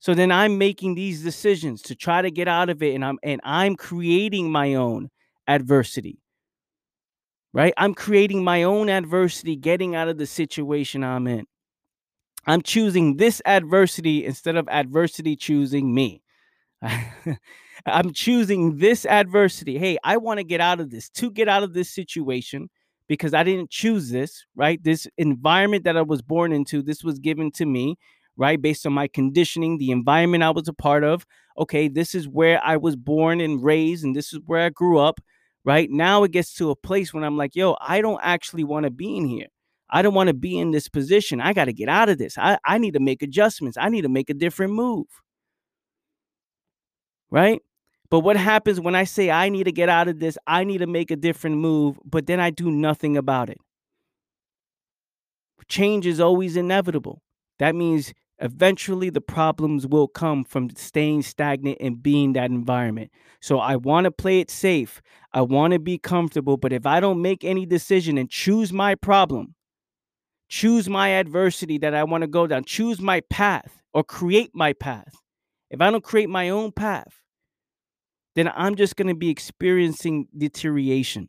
So 0.00 0.12
then 0.12 0.32
I'm 0.32 0.58
making 0.58 0.96
these 0.96 1.22
decisions 1.22 1.80
to 1.82 1.94
try 1.94 2.20
to 2.20 2.30
get 2.32 2.48
out 2.48 2.68
of 2.68 2.82
it 2.82 2.96
and 2.96 3.04
I'm 3.04 3.18
and 3.22 3.40
I'm 3.44 3.76
creating 3.76 4.50
my 4.50 4.74
own 4.74 5.08
adversity. 5.46 6.18
Right? 7.52 7.74
I'm 7.76 7.94
creating 7.94 8.42
my 8.42 8.64
own 8.64 8.88
adversity 8.88 9.54
getting 9.54 9.94
out 9.94 10.08
of 10.08 10.18
the 10.18 10.26
situation 10.26 11.04
I'm 11.04 11.28
in. 11.28 11.46
I'm 12.48 12.62
choosing 12.62 13.18
this 13.18 13.42
adversity 13.46 14.26
instead 14.26 14.56
of 14.56 14.68
adversity 14.70 15.36
choosing 15.36 15.94
me. 15.94 16.22
I'm 17.86 18.12
choosing 18.12 18.78
this 18.78 19.06
adversity. 19.06 19.78
Hey, 19.78 19.98
I 20.04 20.16
want 20.16 20.38
to 20.38 20.44
get 20.44 20.60
out 20.60 20.80
of 20.80 20.90
this, 20.90 21.10
to 21.10 21.30
get 21.30 21.48
out 21.48 21.62
of 21.62 21.74
this 21.74 21.90
situation 21.90 22.70
because 23.08 23.34
I 23.34 23.44
didn't 23.44 23.70
choose 23.70 24.10
this, 24.10 24.46
right? 24.56 24.82
This 24.82 25.06
environment 25.18 25.84
that 25.84 25.96
I 25.96 26.02
was 26.02 26.22
born 26.22 26.52
into, 26.52 26.82
this 26.82 27.04
was 27.04 27.18
given 27.18 27.50
to 27.52 27.66
me, 27.66 27.96
right? 28.36 28.60
Based 28.60 28.86
on 28.86 28.94
my 28.94 29.08
conditioning, 29.08 29.78
the 29.78 29.90
environment 29.90 30.42
I 30.42 30.50
was 30.50 30.68
a 30.68 30.74
part 30.74 31.04
of. 31.04 31.26
Okay, 31.58 31.88
this 31.88 32.14
is 32.14 32.28
where 32.28 32.62
I 32.64 32.76
was 32.78 32.96
born 32.96 33.40
and 33.40 33.62
raised, 33.62 34.04
and 34.04 34.16
this 34.16 34.32
is 34.32 34.40
where 34.46 34.64
I 34.64 34.70
grew 34.70 34.98
up, 34.98 35.20
right? 35.64 35.90
Now 35.90 36.24
it 36.24 36.32
gets 36.32 36.54
to 36.54 36.70
a 36.70 36.76
place 36.76 37.12
when 37.12 37.24
I'm 37.24 37.36
like, 37.36 37.56
yo, 37.56 37.76
I 37.80 38.00
don't 38.00 38.20
actually 38.22 38.64
want 38.64 38.84
to 38.84 38.90
be 38.90 39.16
in 39.16 39.26
here. 39.26 39.48
I 39.90 40.02
don't 40.02 40.14
want 40.14 40.28
to 40.28 40.34
be 40.34 40.58
in 40.58 40.70
this 40.70 40.88
position. 40.88 41.40
I 41.40 41.52
got 41.52 41.66
to 41.66 41.72
get 41.72 41.88
out 41.88 42.08
of 42.08 42.18
this. 42.18 42.36
I, 42.36 42.58
I 42.64 42.78
need 42.78 42.94
to 42.94 43.00
make 43.00 43.22
adjustments. 43.22 43.78
I 43.80 43.88
need 43.88 44.02
to 44.02 44.08
make 44.08 44.30
a 44.30 44.34
different 44.34 44.72
move. 44.72 45.06
Right? 47.30 47.60
But 48.10 48.20
what 48.20 48.36
happens 48.36 48.80
when 48.80 48.94
I 48.94 49.04
say 49.04 49.30
I 49.30 49.48
need 49.48 49.64
to 49.64 49.72
get 49.72 49.88
out 49.88 50.08
of 50.08 50.18
this? 50.18 50.38
I 50.46 50.64
need 50.64 50.78
to 50.78 50.86
make 50.86 51.10
a 51.10 51.16
different 51.16 51.56
move, 51.56 51.98
but 52.04 52.26
then 52.26 52.40
I 52.40 52.50
do 52.50 52.70
nothing 52.70 53.16
about 53.16 53.50
it. 53.50 53.58
Change 55.68 56.06
is 56.06 56.18
always 56.18 56.56
inevitable. 56.56 57.22
That 57.58 57.74
means 57.74 58.14
eventually 58.40 59.10
the 59.10 59.20
problems 59.20 59.86
will 59.86 60.08
come 60.08 60.44
from 60.44 60.70
staying 60.76 61.22
stagnant 61.22 61.76
and 61.80 62.02
being 62.02 62.32
that 62.32 62.50
environment. 62.50 63.10
So 63.42 63.58
I 63.58 63.76
want 63.76 64.04
to 64.04 64.10
play 64.10 64.40
it 64.40 64.50
safe. 64.50 65.02
I 65.34 65.42
want 65.42 65.72
to 65.74 65.78
be 65.78 65.98
comfortable, 65.98 66.56
but 66.56 66.72
if 66.72 66.86
I 66.86 67.00
don't 67.00 67.20
make 67.20 67.44
any 67.44 67.66
decision 67.66 68.16
and 68.16 68.30
choose 68.30 68.72
my 68.72 68.94
problem, 68.94 69.54
choose 70.48 70.88
my 70.88 71.08
adversity 71.08 71.78
that 71.78 71.94
I 71.94 72.04
want 72.04 72.22
to 72.22 72.28
go 72.28 72.46
down, 72.46 72.64
choose 72.64 73.00
my 73.00 73.20
path 73.30 73.82
or 73.92 74.04
create 74.04 74.50
my 74.54 74.72
path. 74.72 75.14
If 75.70 75.80
I 75.80 75.90
don't 75.90 76.04
create 76.04 76.28
my 76.28 76.48
own 76.48 76.72
path, 76.72 77.14
then 78.34 78.50
I'm 78.54 78.76
just 78.76 78.96
going 78.96 79.08
to 79.08 79.14
be 79.14 79.30
experiencing 79.30 80.28
deterioration, 80.36 81.28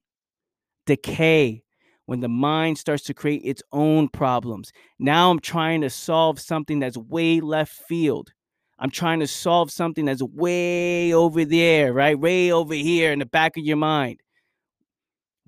decay, 0.86 1.64
when 2.06 2.22
the 2.22 2.28
mind 2.28 2.78
starts 2.78 3.04
to 3.04 3.14
create 3.14 3.42
its 3.44 3.62
own 3.72 4.10
problems. 4.10 4.72
Now 4.98 5.30
I'm 5.30 5.40
trying 5.40 5.82
to 5.82 5.90
solve 5.92 6.40
something 6.40 6.80
that's 6.80 6.98
way 6.98 7.40
left 7.40 7.72
field. 7.72 8.32
I'm 8.80 8.90
trying 8.90 9.20
to 9.20 9.28
solve 9.28 9.70
something 9.72 10.06
that's 10.06 10.24
way 10.24 11.14
over 11.14 11.46
there, 11.46 11.94
right? 11.94 12.18
Way 12.18 12.52
over 12.52 12.74
here 12.74 13.12
in 13.12 13.20
the 13.20 13.26
back 13.26 13.58
of 13.58 13.64
your 13.64 13.78
mind. 13.78 14.22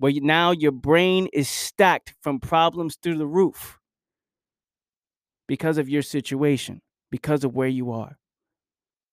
Where 0.02 0.12
now 0.20 0.50
your 0.50 0.72
brain 0.72 1.28
is 1.32 1.48
stacked 1.48 2.16
from 2.22 2.40
problems 2.40 2.96
through 3.00 3.18
the 3.18 3.26
roof 3.28 3.78
because 5.46 5.78
of 5.78 5.88
your 5.88 6.02
situation, 6.02 6.82
because 7.12 7.44
of 7.44 7.54
where 7.54 7.68
you 7.68 7.92
are. 7.92 8.18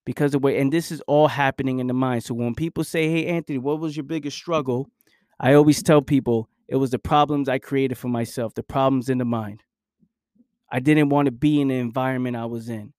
Because 0.03 0.33
of 0.33 0.41
where, 0.41 0.59
and 0.59 0.73
this 0.73 0.91
is 0.91 0.99
all 1.01 1.27
happening 1.27 1.77
in 1.77 1.85
the 1.85 1.93
mind. 1.93 2.23
So 2.23 2.33
when 2.33 2.55
people 2.55 2.83
say, 2.83 3.07
Hey, 3.07 3.27
Anthony, 3.27 3.59
what 3.59 3.79
was 3.79 3.95
your 3.95 4.03
biggest 4.03 4.35
struggle? 4.35 4.89
I 5.39 5.53
always 5.53 5.83
tell 5.83 6.01
people 6.01 6.49
it 6.67 6.77
was 6.77 6.89
the 6.89 6.97
problems 6.97 7.47
I 7.47 7.59
created 7.59 7.99
for 7.99 8.07
myself, 8.07 8.55
the 8.55 8.63
problems 8.63 9.09
in 9.09 9.19
the 9.19 9.25
mind. 9.25 9.61
I 10.71 10.79
didn't 10.79 11.09
want 11.09 11.27
to 11.27 11.31
be 11.31 11.61
in 11.61 11.67
the 11.67 11.75
environment 11.75 12.35
I 12.35 12.45
was 12.45 12.67
in. 12.67 12.93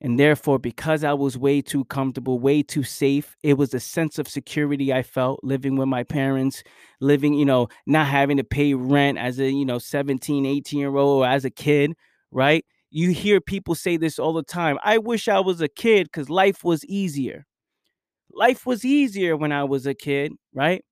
And 0.00 0.18
therefore, 0.18 0.60
because 0.60 1.02
I 1.02 1.12
was 1.12 1.36
way 1.36 1.60
too 1.60 1.84
comfortable, 1.86 2.38
way 2.38 2.62
too 2.62 2.84
safe, 2.84 3.36
it 3.42 3.54
was 3.58 3.74
a 3.74 3.80
sense 3.80 4.18
of 4.18 4.28
security 4.28 4.92
I 4.92 5.02
felt 5.02 5.40
living 5.42 5.76
with 5.76 5.88
my 5.88 6.04
parents, 6.04 6.62
living, 7.00 7.34
you 7.34 7.44
know, 7.44 7.68
not 7.86 8.06
having 8.06 8.36
to 8.36 8.44
pay 8.44 8.74
rent 8.74 9.18
as 9.18 9.40
a, 9.40 9.50
you 9.50 9.64
know, 9.64 9.78
17, 9.78 10.46
18 10.46 10.78
year 10.78 10.96
old 10.96 11.24
or 11.24 11.26
as 11.26 11.44
a 11.44 11.50
kid, 11.50 11.94
right? 12.30 12.64
You 12.90 13.10
hear 13.10 13.40
people 13.40 13.74
say 13.74 13.96
this 13.96 14.18
all 14.20 14.32
the 14.32 14.44
time. 14.44 14.78
I 14.84 14.98
wish 14.98 15.26
I 15.26 15.40
was 15.40 15.60
a 15.60 15.68
kid 15.68 16.04
because 16.06 16.30
life 16.30 16.62
was 16.62 16.84
easier. 16.84 17.44
Life 18.32 18.66
was 18.66 18.84
easier 18.84 19.36
when 19.36 19.52
I 19.52 19.64
was 19.64 19.86
a 19.86 19.94
kid, 19.94 20.32
right? 20.54 20.84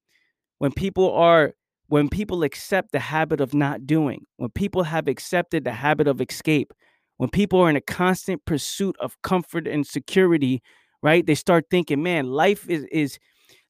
When 0.58 0.72
people 0.72 1.12
are 1.14 1.54
when 1.88 2.08
people 2.08 2.42
accept 2.42 2.92
the 2.92 2.98
habit 2.98 3.40
of 3.40 3.54
not 3.54 3.86
doing, 3.86 4.24
when 4.38 4.50
people 4.50 4.82
have 4.82 5.06
accepted 5.06 5.64
the 5.64 5.72
habit 5.72 6.08
of 6.08 6.20
escape, 6.20 6.72
when 7.18 7.30
people 7.30 7.60
are 7.60 7.70
in 7.70 7.76
a 7.76 7.80
constant 7.80 8.44
pursuit 8.44 8.96
of 9.00 9.16
comfort 9.22 9.66
and 9.66 9.86
security, 9.86 10.62
right? 11.02 11.24
They 11.26 11.34
start 11.34 11.66
thinking, 11.70 12.02
man, 12.02 12.26
life 12.26 12.68
is 12.68 12.84
is 12.92 13.18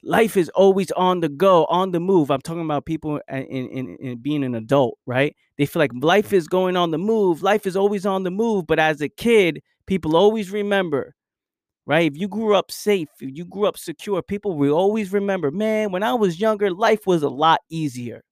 life 0.03 0.37
is 0.37 0.49
always 0.51 0.91
on 0.93 1.21
the 1.21 1.29
go, 1.29 1.65
on 1.67 1.93
the 1.93 2.01
move. 2.01 2.31
I'm 2.31 2.41
talking 2.41 2.65
about 2.65 2.87
people 2.87 3.21
in, 3.29 3.45
in, 3.69 3.97
in 3.97 4.19
being 4.19 4.45
an 4.45 4.55
adult, 4.55 4.99
right? 5.07 5.35
They 5.59 5.67
feel 5.67 5.81
like 5.81 5.93
life 6.01 6.33
is 6.33 6.49
going 6.49 6.77
on 6.77 6.91
the 6.93 6.99
move, 6.99 7.43
life 7.43 7.67
is 7.67 7.77
always 7.77 8.07
on 8.07 8.23
the 8.25 8.31
move. 8.31 8.67
But 8.67 8.79
as 8.79 9.01
a 9.01 9.09
kid, 9.09 9.63
people 9.87 10.17
always 10.17 10.51
remember 10.51 11.15
right? 11.87 12.11
If 12.13 12.19
you 12.19 12.29
grew 12.29 12.55
up 12.55 12.71
safe, 12.71 13.09
if 13.21 13.37
you 13.37 13.45
grew 13.45 13.67
up 13.67 13.79
secure, 13.79 14.23
people 14.23 14.57
will 14.57 14.75
always 14.75 15.13
remember, 15.13 15.51
man, 15.51 15.93
when 15.93 16.03
I 16.03 16.15
was 16.15 16.41
younger, 16.41 16.71
life 16.71 17.07
was 17.07 17.23
a 17.23 17.29
lot 17.29 17.61
easier. 17.71 18.23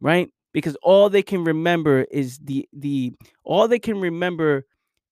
Right? 0.00 0.28
Because 0.52 0.76
all 0.82 1.08
they 1.08 1.22
can 1.22 1.44
remember 1.44 2.02
is 2.10 2.38
the 2.38 2.68
the 2.72 3.12
all 3.44 3.68
they 3.68 3.78
can 3.78 4.00
remember 4.00 4.66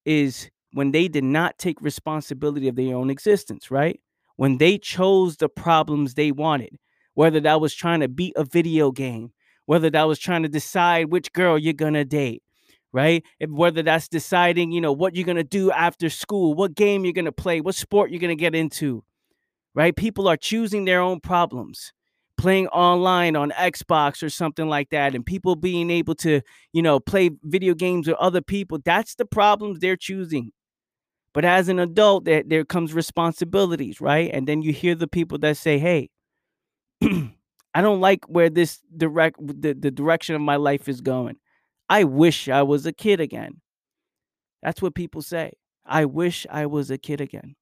is 0.05 0.51
when 0.73 0.93
they 0.93 1.09
did 1.09 1.25
not 1.25 1.59
take 1.59 1.81
responsibility 1.81 2.69
of 2.69 2.77
their 2.77 2.95
own 2.95 3.11
existence, 3.11 3.71
right? 3.71 4.01
When 4.37 4.59
they 4.59 4.79
chose 4.79 5.37
the 5.37 5.49
problems 5.49 6.15
they 6.15 6.33
wanted, 6.33 6.77
whether 7.15 7.41
that 7.41 7.61
was 7.61 7.75
trying 7.75 8.01
to 8.01 8.09
beat 8.09 8.35
a 8.37 8.45
video 8.45 8.91
game, 8.93 9.33
whether 9.67 9.91
that 9.91 10.05
was 10.05 10.19
trying 10.19 10.43
to 10.43 10.49
decide 10.49 11.11
which 11.11 11.33
girl 11.33 11.59
you're 11.59 11.73
gonna 11.73 12.05
date, 12.05 12.43
right? 12.93 13.25
If, 13.39 13.51
whether 13.51 13.83
that's 13.83 14.09
deciding, 14.09 14.73
you 14.73 14.81
know, 14.81 14.93
what 14.93 15.17
you're 15.17 15.27
to 15.37 15.45
do 15.45 15.71
after 15.73 16.09
school, 16.11 16.55
what 16.55 16.75
game 16.75 17.05
you're 17.05 17.13
to 17.27 17.33
play, 17.33 17.61
what 17.61 17.75
sport 17.75 18.11
you're 18.11 18.21
to 18.21 18.37
get 18.37 18.55
into, 18.55 19.05
right? 19.75 19.95
People 19.95 20.29
are 20.29 20.37
choosing 20.37 20.85
their 20.85 21.01
own 21.01 21.21
problems, 21.21 21.93
playing 22.41 22.69
online 22.69 23.37
on 23.37 23.51
Xbox 23.51 24.23
or 24.23 24.31
something 24.31 24.67
like 24.67 24.89
that, 24.91 25.15
and 25.15 25.25
people 25.25 25.57
being 25.57 25.91
able 25.91 26.15
to, 26.17 26.41
you 26.73 26.81
know, 26.81 26.99
play 26.99 27.31
video 27.45 27.75
games 27.75 28.09
with 28.09 28.17
other 28.17 28.41
people. 28.41 28.79
That's 28.83 29.15
the 29.15 29.27
problems 29.27 29.79
they're 29.79 29.97
choosing. 29.97 30.53
But 31.35 31.45
as 31.45 31.69
an 31.69 31.79
adult, 31.79 32.25
there, 32.25 32.43
there 32.45 32.65
comes 32.65 32.95
responsibilities, 32.95 34.01
right? 34.01 34.31
And 34.33 34.49
then 34.49 34.63
you 34.63 34.73
hear 34.73 34.95
the 34.95 35.07
people 35.07 35.39
that 35.39 35.59
say, 35.59 35.79
hey, 35.79 36.09
I 37.03 37.83
don't 37.83 38.01
like 38.01 38.25
where 38.25 38.49
this 38.49 38.81
direct 38.97 39.37
the, 39.39 39.75
the 39.75 39.91
direction 39.91 40.35
of 40.35 40.41
my 40.41 40.57
life 40.57 40.89
is 40.89 41.03
going. 41.03 41.37
I 41.89 42.05
wish 42.05 42.49
I 42.49 42.63
was 42.63 42.87
a 42.87 42.93
kid 42.93 43.21
again. 43.21 43.61
That's 44.63 44.81
what 44.81 44.95
people 44.95 45.23
say. 45.23 45.53
I 45.85 46.07
wish 46.07 46.47
I 46.51 46.67
was 46.67 46.91
a 46.91 46.99
kid 46.99 47.21
again. 47.21 47.55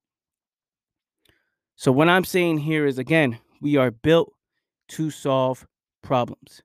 So, 1.77 1.93
what 1.93 2.09
I'm 2.09 2.25
saying 2.25 2.59
here 2.59 2.87
is 2.87 2.99
again, 2.99 3.39
we 3.61 3.77
are 3.77 3.91
built 3.91 4.33
to 4.88 5.11
solve 5.11 5.66
problems, 6.02 6.62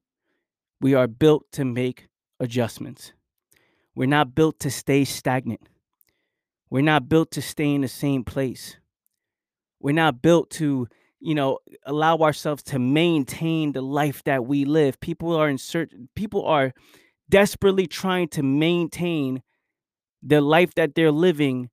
we 0.82 0.94
are 0.94 1.08
built 1.08 1.46
to 1.54 1.66
make 1.66 2.08
adjustments. 2.40 3.14
We're 3.96 4.08
not 4.08 4.36
built 4.36 4.60
to 4.60 4.72
stay 4.72 5.06
stagnant. 5.06 5.62
We're 6.70 6.82
not 6.82 7.08
built 7.08 7.32
to 7.32 7.42
stay 7.42 7.74
in 7.74 7.82
the 7.82 7.88
same 7.88 8.24
place. 8.24 8.78
We're 9.80 9.94
not 9.94 10.22
built 10.22 10.50
to, 10.52 10.88
you 11.20 11.36
know, 11.36 11.60
allow 11.86 12.18
ourselves 12.18 12.64
to 12.64 12.80
maintain 12.80 13.74
the 13.74 13.82
life 13.82 14.24
that 14.24 14.46
we 14.46 14.66
live. 14.66 15.00
People 15.00 15.36
are 15.36 15.50
in 15.50 15.58
search, 15.58 15.92
people 16.16 16.46
are 16.46 16.74
desperately 17.30 17.86
trying 17.86 18.28
to 18.30 18.44
maintain 18.44 19.44
the 20.22 20.42
life 20.42 20.74
that 20.76 20.96
they're 20.96 21.12
living 21.12 21.70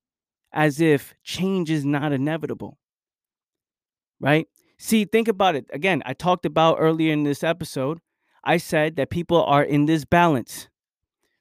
as 0.53 0.81
if 0.81 1.15
change 1.23 1.71
is 1.71 1.85
not 1.85 2.13
inevitable. 2.13 2.79
Right? 4.21 4.49
See, 4.83 5.05
think 5.05 5.29
about 5.29 5.57
it. 5.57 5.67
Again, 5.75 6.03
I 6.07 6.15
talked 6.15 6.47
about 6.47 6.79
earlier 6.81 7.13
in 7.13 7.23
this 7.23 7.45
episode, 7.45 8.01
I 8.45 8.57
said 8.57 8.97
that 8.97 9.11
people 9.11 9.45
are 9.45 9.63
in 9.63 9.85
this 9.85 10.07
balance. 10.07 10.71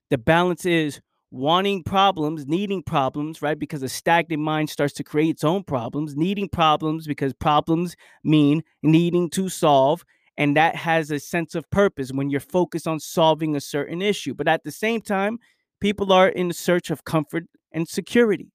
The 0.09 0.17
balance 0.17 0.65
is 0.65 0.99
wanting 1.31 1.83
problems, 1.83 2.45
needing 2.47 2.83
problems, 2.83 3.41
right? 3.41 3.57
Because 3.57 3.81
a 3.81 3.87
stagnant 3.87 4.43
mind 4.43 4.69
starts 4.69 4.93
to 4.95 5.05
create 5.05 5.29
its 5.29 5.45
own 5.45 5.63
problems, 5.63 6.17
needing 6.17 6.49
problems 6.49 7.07
because 7.07 7.31
problems 7.33 7.95
mean 8.25 8.61
needing 8.83 9.29
to 9.29 9.47
solve 9.47 10.03
and 10.39 10.55
that 10.55 10.75
has 10.75 11.11
a 11.11 11.19
sense 11.19 11.53
of 11.53 11.69
purpose 11.69 12.11
when 12.13 12.29
you're 12.29 12.39
focused 12.39 12.87
on 12.87 12.99
solving 12.99 13.57
a 13.57 13.61
certain 13.61 14.01
issue. 14.01 14.33
But 14.33 14.47
at 14.47 14.63
the 14.63 14.71
same 14.71 15.01
time, 15.01 15.37
people 15.81 16.13
are 16.13 16.29
in 16.29 16.53
search 16.53 16.89
of 16.89 17.03
comfort 17.03 17.43
and 17.73 17.87
security. 17.87 18.53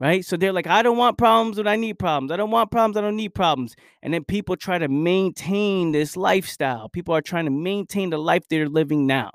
Right? 0.00 0.24
So 0.24 0.38
they're 0.38 0.52
like, 0.52 0.66
I 0.66 0.82
don't 0.82 0.96
want 0.96 1.18
problems 1.18 1.58
when 1.58 1.68
I 1.68 1.76
need 1.76 1.98
problems. 1.98 2.32
I 2.32 2.36
don't 2.36 2.50
want 2.50 2.70
problems, 2.70 2.96
I 2.96 3.02
don't 3.02 3.16
need 3.16 3.34
problems. 3.34 3.76
And 4.02 4.14
then 4.14 4.24
people 4.24 4.56
try 4.56 4.78
to 4.78 4.88
maintain 4.88 5.92
this 5.92 6.16
lifestyle. 6.16 6.88
People 6.88 7.14
are 7.14 7.20
trying 7.20 7.44
to 7.44 7.50
maintain 7.50 8.08
the 8.08 8.18
life 8.18 8.44
they're 8.48 8.68
living 8.68 9.06
now, 9.06 9.30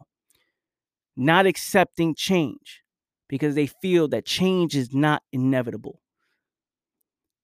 not 1.16 1.46
accepting 1.46 2.16
change 2.16 2.82
because 3.30 3.54
they 3.54 3.68
feel 3.68 4.08
that 4.08 4.26
change 4.26 4.76
is 4.76 4.92
not 4.92 5.22
inevitable. 5.32 6.02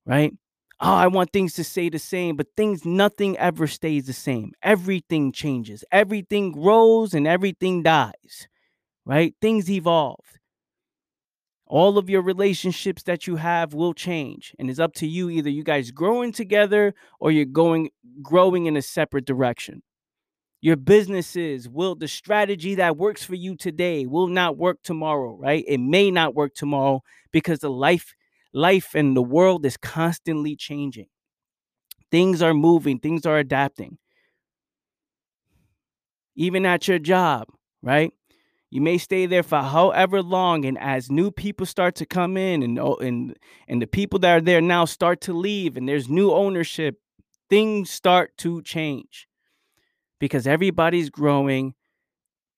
Right? 0.04 0.34
oh, 0.82 0.94
I 0.94 1.08
want 1.08 1.32
things 1.32 1.54
to 1.54 1.64
stay 1.64 1.90
the 1.90 2.00
same, 2.00 2.36
but 2.36 2.48
things, 2.58 2.84
nothing 2.84 3.38
ever 3.38 3.68
stays 3.68 4.08
the 4.08 4.14
same. 4.14 4.54
Everything 4.64 5.32
changes, 5.32 5.86
everything 5.92 6.52
grows, 6.52 7.14
and 7.14 7.28
everything 7.28 7.84
dies, 7.84 8.48
right? 9.06 9.34
Things 9.42 9.70
evolve. 9.70 10.26
All 11.72 11.98
of 11.98 12.10
your 12.10 12.22
relationships 12.22 13.04
that 13.04 13.28
you 13.28 13.38
have 13.38 13.74
will 13.74 13.94
change, 13.94 14.54
and 14.60 14.70
it's 14.70 14.78
up 14.78 14.94
to 14.96 15.08
you. 15.08 15.30
Either 15.30 15.50
you 15.50 15.64
guys 15.64 15.90
growing 15.90 16.34
together 16.34 16.94
or 17.22 17.32
you're 17.32 17.46
going 17.46 17.92
growing 18.22 18.66
in 18.66 18.76
a 18.76 18.82
separate 18.82 19.26
direction. 19.26 19.82
Your 20.60 20.76
businesses 20.76 21.70
will 21.70 21.96
the 21.96 22.10
strategy 22.10 22.76
that 22.76 22.98
works 22.98 23.24
for 23.24 23.36
you 23.36 23.56
today 23.56 24.06
will 24.06 24.28
not 24.28 24.58
work 24.58 24.80
tomorrow, 24.84 25.38
right? 25.40 25.64
It 25.66 25.78
may 25.78 26.12
not 26.12 26.36
work 26.36 26.56
tomorrow 26.56 27.04
because 27.32 27.60
the 27.60 27.72
life 27.72 28.16
life 28.52 28.94
and 28.94 29.16
the 29.16 29.22
world 29.22 29.66
is 29.66 29.78
constantly 29.78 30.58
changing. 30.58 31.08
Things 32.12 32.42
are 32.42 32.54
moving, 32.54 33.00
things 33.00 33.26
are 33.26 33.38
adapting. 33.38 33.98
Even 36.36 36.66
at 36.66 36.90
your 36.90 37.00
job, 37.00 37.48
right? 37.82 38.12
You 38.72 38.80
may 38.80 38.98
stay 38.98 39.26
there 39.26 39.44
for 39.44 39.60
however 39.60 40.24
long, 40.24 40.64
and 40.64 40.80
as 40.80 41.12
new 41.12 41.30
people 41.30 41.66
start 41.66 41.94
to 41.96 42.06
come 42.06 42.38
in, 42.38 42.64
and 42.64 42.80
and 42.80 43.38
and 43.68 43.82
the 43.82 43.88
people 43.88 44.18
that 44.20 44.32
are 44.32 44.42
there 44.42 44.62
now 44.62 44.86
start 44.86 45.20
to 45.22 45.34
leave, 45.34 45.76
and 45.76 45.90
there's 45.90 46.08
new 46.08 46.32
ownership, 46.32 46.98
things 47.50 47.90
start 47.92 48.38
to 48.38 48.62
change 48.62 49.28
because 50.20 50.48
everybody's 50.48 51.10
growing, 51.10 51.74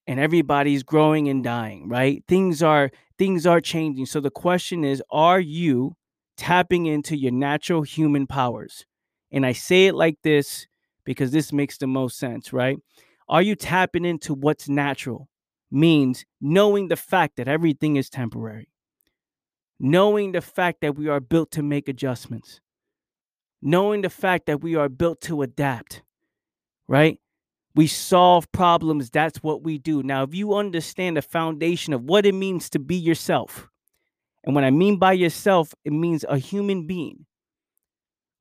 and 0.06 0.20
everybody's 0.20 0.84
growing 0.84 1.30
and 1.30 1.44
dying, 1.44 1.90
right? 1.90 2.24
Things 2.28 2.62
are 2.62 2.92
things 3.18 3.48
are 3.48 3.60
changing. 3.60 4.06
So 4.06 4.20
the 4.20 4.30
question 4.30 4.84
is, 4.84 5.02
are 5.10 5.40
you 5.40 5.96
tapping 6.38 6.86
into 6.86 7.18
your 7.18 7.32
natural 7.32 7.82
human 7.82 8.28
powers? 8.28 8.86
And 9.32 9.48
I 9.48 9.54
say 9.54 9.88
it 9.88 9.96
like 9.96 10.18
this 10.24 10.68
because 11.06 11.32
this 11.32 11.52
makes 11.52 11.80
the 11.80 11.88
most 11.88 12.20
sense, 12.20 12.54
right? 12.54 12.78
Are 13.28 13.42
you 13.42 13.56
tapping 13.56 14.06
into 14.06 14.36
what's 14.36 14.70
natural? 14.70 15.28
Means 15.74 16.26
knowing 16.40 16.88
the 16.88 16.96
fact 16.96 17.36
that 17.38 17.48
everything 17.48 17.96
is 17.96 18.10
temporary, 18.10 18.70
knowing 19.80 20.32
the 20.32 20.42
fact 20.42 20.82
that 20.82 20.96
we 20.96 21.08
are 21.08 21.20
built 21.20 21.52
to 21.52 21.64
make 21.64 21.90
adjustments, 21.90 22.62
knowing 23.62 24.02
the 24.02 24.10
fact 24.10 24.46
that 24.46 24.62
we 24.62 24.76
are 24.76 24.90
built 24.90 25.20
to 25.22 25.42
adapt, 25.42 26.04
right? 26.88 27.20
We 27.76 27.88
solve 27.88 28.52
problems. 28.52 29.10
That's 29.10 29.42
what 29.42 29.64
we 29.64 29.80
do. 29.80 30.04
Now, 30.04 30.24
if 30.24 30.36
you 30.36 30.54
understand 30.54 31.18
the 31.18 31.24
foundation 31.24 31.92
of 31.94 32.04
what 32.04 32.26
it 32.26 32.36
means 32.36 32.70
to 32.70 32.80
be 32.80 32.96
yourself, 32.96 33.68
and 34.44 34.54
what 34.54 34.64
I 34.64 34.72
mean 34.72 34.98
by 34.98 35.14
yourself, 35.14 35.74
it 35.84 35.94
means 35.94 36.24
a 36.28 36.38
human 36.38 36.86
being. 36.86 37.26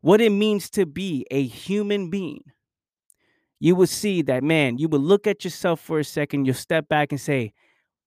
What 0.00 0.20
it 0.20 0.30
means 0.30 0.68
to 0.70 0.84
be 0.84 1.26
a 1.30 1.42
human 1.44 2.10
being 2.10 2.42
you 3.62 3.76
will 3.76 3.86
see 3.86 4.22
that, 4.22 4.42
man, 4.42 4.78
you 4.78 4.88
will 4.88 4.98
look 4.98 5.24
at 5.28 5.44
yourself 5.44 5.78
for 5.78 6.00
a 6.00 6.04
second, 6.04 6.46
you'll 6.46 6.54
step 6.56 6.88
back 6.88 7.12
and 7.12 7.20
say, 7.20 7.52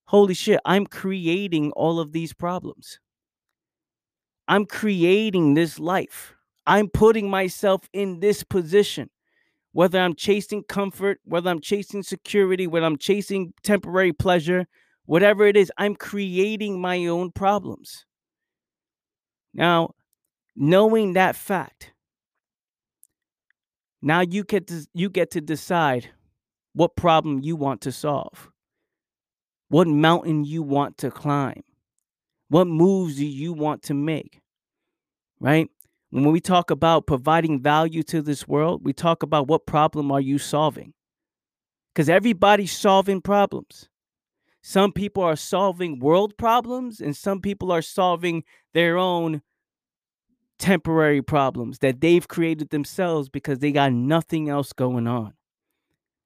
Holy 0.07 0.33
shit, 0.33 0.59
I'm 0.65 0.85
creating 0.85 1.71
all 1.77 1.97
of 2.01 2.11
these 2.11 2.33
problems. 2.33 2.99
I'm 4.49 4.65
creating 4.65 5.53
this 5.53 5.79
life. 5.79 6.35
I'm 6.67 6.89
putting 6.89 7.29
myself 7.29 7.87
in 7.93 8.19
this 8.19 8.43
position. 8.43 9.09
Whether 9.71 9.97
I'm 9.97 10.13
chasing 10.13 10.61
comfort, 10.61 11.19
whether 11.23 11.49
I'm 11.49 11.61
chasing 11.61 12.03
security, 12.03 12.67
whether 12.67 12.85
I'm 12.85 12.97
chasing 12.97 13.53
temporary 13.63 14.11
pleasure, 14.11 14.67
whatever 15.05 15.47
it 15.47 15.55
is, 15.55 15.71
I'm 15.77 15.95
creating 15.95 16.81
my 16.81 17.05
own 17.05 17.31
problems. 17.31 18.05
Now, 19.53 19.91
knowing 20.53 21.13
that 21.13 21.37
fact, 21.37 21.93
now 24.05 24.21
you 24.21 24.43
get 24.43 24.67
to 24.67 24.85
you 24.93 25.09
get 25.09 25.31
to 25.31 25.41
decide 25.41 26.11
what 26.73 26.95
problem 26.95 27.39
you 27.41 27.55
want 27.55 27.81
to 27.81 27.91
solve. 27.91 28.51
What 29.69 29.87
mountain 29.87 30.45
you 30.45 30.61
want 30.61 30.99
to 30.99 31.09
climb. 31.09 31.63
What 32.49 32.67
moves 32.67 33.15
do 33.15 33.25
you 33.25 33.51
want 33.51 33.81
to 33.83 33.95
make? 33.95 34.41
Right? 35.39 35.71
When 36.11 36.31
we 36.31 36.39
talk 36.39 36.69
about 36.69 37.07
providing 37.07 37.63
value 37.63 38.03
to 38.03 38.21
this 38.21 38.47
world, 38.47 38.85
we 38.85 38.93
talk 38.93 39.23
about 39.23 39.47
what 39.47 39.65
problem 39.65 40.11
are 40.11 40.21
you 40.21 40.37
solving? 40.37 40.93
Cuz 41.95 42.07
everybody's 42.07 42.77
solving 42.77 43.21
problems. 43.21 43.89
Some 44.61 44.91
people 44.91 45.23
are 45.23 45.35
solving 45.35 45.97
world 45.97 46.37
problems 46.37 47.01
and 47.01 47.17
some 47.17 47.41
people 47.41 47.71
are 47.71 47.81
solving 47.81 48.43
their 48.75 48.99
own 48.99 49.41
temporary 50.59 51.21
problems 51.21 51.79
that 51.79 52.01
they've 52.01 52.27
created 52.27 52.69
themselves 52.69 53.29
because 53.29 53.59
they 53.59 53.71
got 53.71 53.91
nothing 53.91 54.49
else 54.49 54.73
going 54.73 55.07
on. 55.07 55.33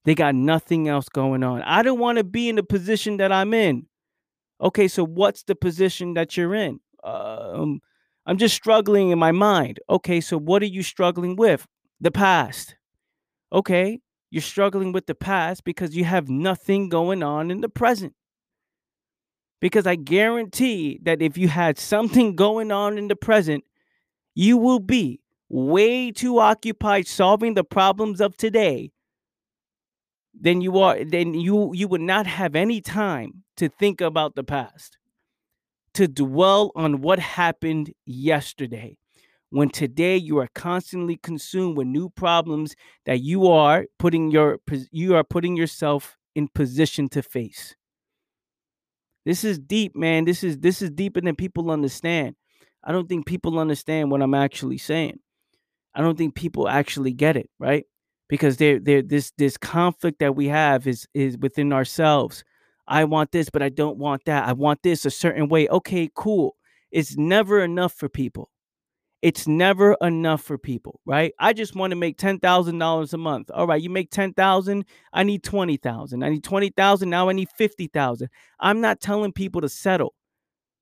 They 0.05 0.15
got 0.15 0.36
nothing 0.36 0.88
else 0.88 1.09
going 1.09 1.43
on. 1.43 1.62
I 1.63 1.83
don't 1.83 2.00
want 2.00 2.17
to 2.17 2.24
be 2.24 2.50
in 2.50 2.55
the 2.55 2.63
position 2.63 3.17
that 3.17 3.31
I'm 3.31 3.53
in. 3.53 3.88
Okay, 4.62 4.88
so 4.88 5.05
what's 5.05 5.43
the 5.43 5.55
position 5.55 6.13
that 6.15 6.36
you're 6.36 6.55
in? 6.55 6.79
Um, 7.03 7.81
I'm 8.25 8.38
just 8.38 8.55
struggling 8.55 9.09
in 9.09 9.19
my 9.19 9.31
mind. 9.31 9.79
Okay, 9.89 10.21
so 10.21 10.38
what 10.38 10.62
are 10.62 10.67
you 10.67 10.83
struggling 10.83 11.36
with? 11.36 11.65
The 12.01 12.12
past. 12.12 12.75
Okay, 13.51 13.99
you're 14.32 14.41
struggling 14.41 14.91
with 14.91 15.08
the 15.08 15.15
past 15.15 15.63
because 15.63 15.95
you 15.95 16.04
have 16.06 16.30
nothing 16.30 16.89
going 16.89 17.23
on 17.23 17.51
in 17.51 17.62
the 17.62 17.69
present. 17.69 18.13
Because 19.62 19.88
I 19.88 19.95
guarantee 19.95 20.99
that 21.04 21.21
if 21.21 21.38
you 21.38 21.47
had 21.47 21.77
something 21.77 22.36
going 22.36 22.71
on 22.71 22.97
in 22.97 23.08
the 23.08 23.15
present, 23.15 23.63
you 24.39 24.56
will 24.56 24.80
be 24.80 25.19
way 25.49 26.12
too 26.12 26.39
occupied 26.39 27.06
solving 27.06 27.56
the 27.56 27.63
problems 27.63 28.21
of 28.21 28.38
today 28.38 28.91
then 30.34 30.62
you 30.62 30.80
are 30.80 31.04
then 31.04 31.34
you 31.34 31.73
you 31.73 31.88
would 31.88 32.02
not 32.02 32.25
have 32.25 32.56
any 32.56 32.80
time 32.80 33.43
to 33.58 33.67
think 33.67 33.99
about 33.99 34.36
the 34.36 34.43
past 34.43 34.97
to 35.93 36.08
dwell 36.08 36.71
on 36.75 37.02
what 37.02 37.19
happened 37.19 37.91
yesterday 38.06 38.95
when 39.49 39.69
today 39.69 40.15
you 40.15 40.38
are 40.38 40.49
constantly 40.56 41.17
consumed 41.17 41.75
with 41.75 41.88
new 41.88 42.10
problems 42.10 42.75
that 43.06 43.19
you 43.21 43.47
are 43.47 43.88
putting 43.97 44.32
your 44.32 44.60
you 44.91 45.15
are 45.15 45.23
putting 45.23 45.58
yourself 45.58 46.17
in 46.36 46.47
position 46.47 47.10
to 47.10 47.21
face. 47.21 47.75
This 49.25 49.43
is 49.43 49.60
deep 49.60 49.95
man. 49.95 50.23
This 50.23 50.43
is 50.43 50.60
this 50.60 50.82
is 50.82 50.91
deeper 50.91 51.19
than 51.19 51.36
people 51.36 51.71
understand 51.71 52.36
I 52.84 52.92
don't 52.92 53.10
think 53.10 53.26
people 53.26 53.60
understand 53.60 54.12
what 54.12 54.22
I'm 54.22 54.34
actually 54.34 54.78
saying. 54.78 55.20
I 55.94 56.02
don't 56.02 56.18
think 56.18 56.36
people 56.36 56.70
actually 56.70 57.13
get 57.13 57.36
it, 57.36 57.50
right? 57.60 57.86
Because 58.28 58.58
there 58.58 58.80
there 58.80 59.02
this 59.02 59.32
this 59.38 59.58
conflict 59.58 60.20
that 60.20 60.36
we 60.36 60.48
have 60.48 60.88
is 60.88 61.08
is 61.13 61.38
within 61.38 61.74
ourselves. 61.74 62.44
I 62.88 63.04
want 63.06 63.32
this, 63.32 63.50
but 63.50 63.62
I 63.62 63.70
don't 63.70 63.98
want 63.98 64.26
that. 64.26 64.48
I 64.48 64.54
want 64.54 64.82
this 64.84 65.06
a 65.06 65.12
certain 65.12 65.50
way. 65.50 65.68
Okay, 65.68 66.10
cool. 66.15 66.56
It's 66.92 67.18
never 67.18 67.63
enough 67.63 67.94
for 67.94 68.10
people. 68.10 68.50
It's 69.22 69.48
never 69.48 69.98
enough 70.02 70.42
for 70.42 70.58
people, 70.58 71.02
right? 71.06 71.34
I 71.39 71.52
just 71.52 71.76
want 71.76 71.92
to 71.92 71.98
make 71.98 72.18
ten 72.18 72.39
thousand 72.39 72.78
dollars 72.80 73.13
a 73.13 73.18
month. 73.18 73.52
All 73.54 73.68
right, 73.68 73.82
you 73.82 73.89
make 73.89 74.12
ten 74.12 74.34
thousand. 74.34 74.86
I 75.12 75.24
need 75.24 75.44
twenty 75.44 75.78
thousand. 75.78 76.24
I 76.24 76.30
need 76.30 76.44
twenty 76.44 76.70
thousand. 76.70 77.10
Now 77.10 77.28
I 77.30 77.34
need 77.34 77.50
fifty 77.58 77.88
thousand. 77.88 78.30
I'm 78.60 78.80
not 78.80 79.02
telling 79.02 79.34
people 79.34 79.62
to 79.62 79.70
settle 79.70 80.13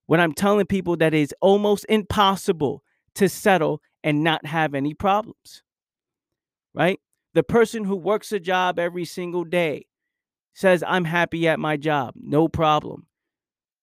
when 0.08 0.20
I'm 0.20 0.34
telling 0.34 0.66
people 0.66 0.98
that 0.98 1.14
it's 1.14 1.34
almost 1.42 1.86
impossible 1.88 2.84
to 3.16 3.30
settle 3.30 3.82
and 4.04 4.24
not 4.24 4.46
have 4.46 4.74
any 4.74 4.94
problems. 4.94 5.64
Right? 6.74 7.00
The 7.34 7.44
person 7.44 7.84
who 7.84 7.96
works 7.96 8.32
a 8.32 8.40
job 8.40 8.80
every 8.80 9.06
single 9.06 9.44
day 9.44 9.86
says, 10.54 10.84
I'm 10.86 11.06
happy 11.06 11.48
at 11.48 11.60
my 11.60 11.78
job, 11.78 12.16
no 12.16 12.48
problem. 12.48 13.06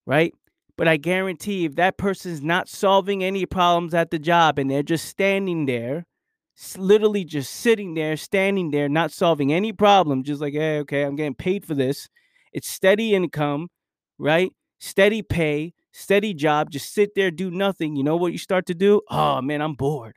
Right? 0.06 0.34
But 0.76 0.88
I 0.88 0.96
guarantee 0.96 1.64
if 1.64 1.76
that 1.76 1.98
person's 1.98 2.42
not 2.42 2.68
solving 2.68 3.22
any 3.22 3.46
problems 3.46 3.94
at 3.94 4.10
the 4.10 4.18
job 4.18 4.58
and 4.58 4.70
they're 4.70 4.82
just 4.82 5.04
standing 5.06 5.66
there, 5.66 6.04
literally 6.76 7.24
just 7.24 7.52
sitting 7.52 7.94
there, 7.94 8.16
standing 8.16 8.70
there, 8.70 8.88
not 8.88 9.12
solving 9.12 9.52
any 9.52 9.72
problem, 9.72 10.24
just 10.24 10.40
like, 10.40 10.54
hey, 10.54 10.78
okay, 10.80 11.02
I'm 11.02 11.16
getting 11.16 11.34
paid 11.34 11.64
for 11.64 11.74
this. 11.74 12.08
It's 12.52 12.68
steady 12.68 13.14
income, 13.14 13.68
right? 14.18 14.50
Steady 14.78 15.22
pay, 15.22 15.74
steady 15.94 16.34
job, 16.34 16.70
just 16.70 16.92
sit 16.92 17.14
there, 17.14 17.30
do 17.30 17.50
nothing. 17.50 17.96
You 17.96 18.02
know 18.02 18.16
what 18.16 18.32
you 18.32 18.38
start 18.38 18.66
to 18.66 18.74
do? 18.74 19.00
Oh 19.08 19.40
man, 19.40 19.62
I'm 19.62 19.74
bored. 19.74 20.16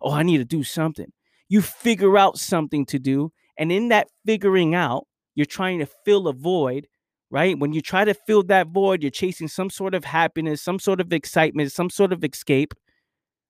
Oh, 0.00 0.12
I 0.12 0.22
need 0.22 0.38
to 0.38 0.44
do 0.44 0.64
something. 0.64 1.12
You 1.48 1.62
figure 1.62 2.16
out 2.18 2.38
something 2.38 2.86
to 2.86 2.98
do. 2.98 3.32
And 3.56 3.70
in 3.70 3.88
that 3.88 4.08
figuring 4.24 4.74
out, 4.74 5.06
you're 5.34 5.46
trying 5.46 5.80
to 5.80 5.86
fill 6.04 6.28
a 6.28 6.32
void, 6.32 6.88
right? 7.30 7.58
When 7.58 7.72
you 7.72 7.80
try 7.80 8.04
to 8.04 8.14
fill 8.14 8.42
that 8.44 8.68
void, 8.68 9.02
you're 9.02 9.10
chasing 9.10 9.48
some 9.48 9.70
sort 9.70 9.94
of 9.94 10.04
happiness, 10.04 10.62
some 10.62 10.78
sort 10.78 11.00
of 11.00 11.12
excitement, 11.12 11.72
some 11.72 11.90
sort 11.90 12.12
of 12.12 12.24
escape. 12.24 12.74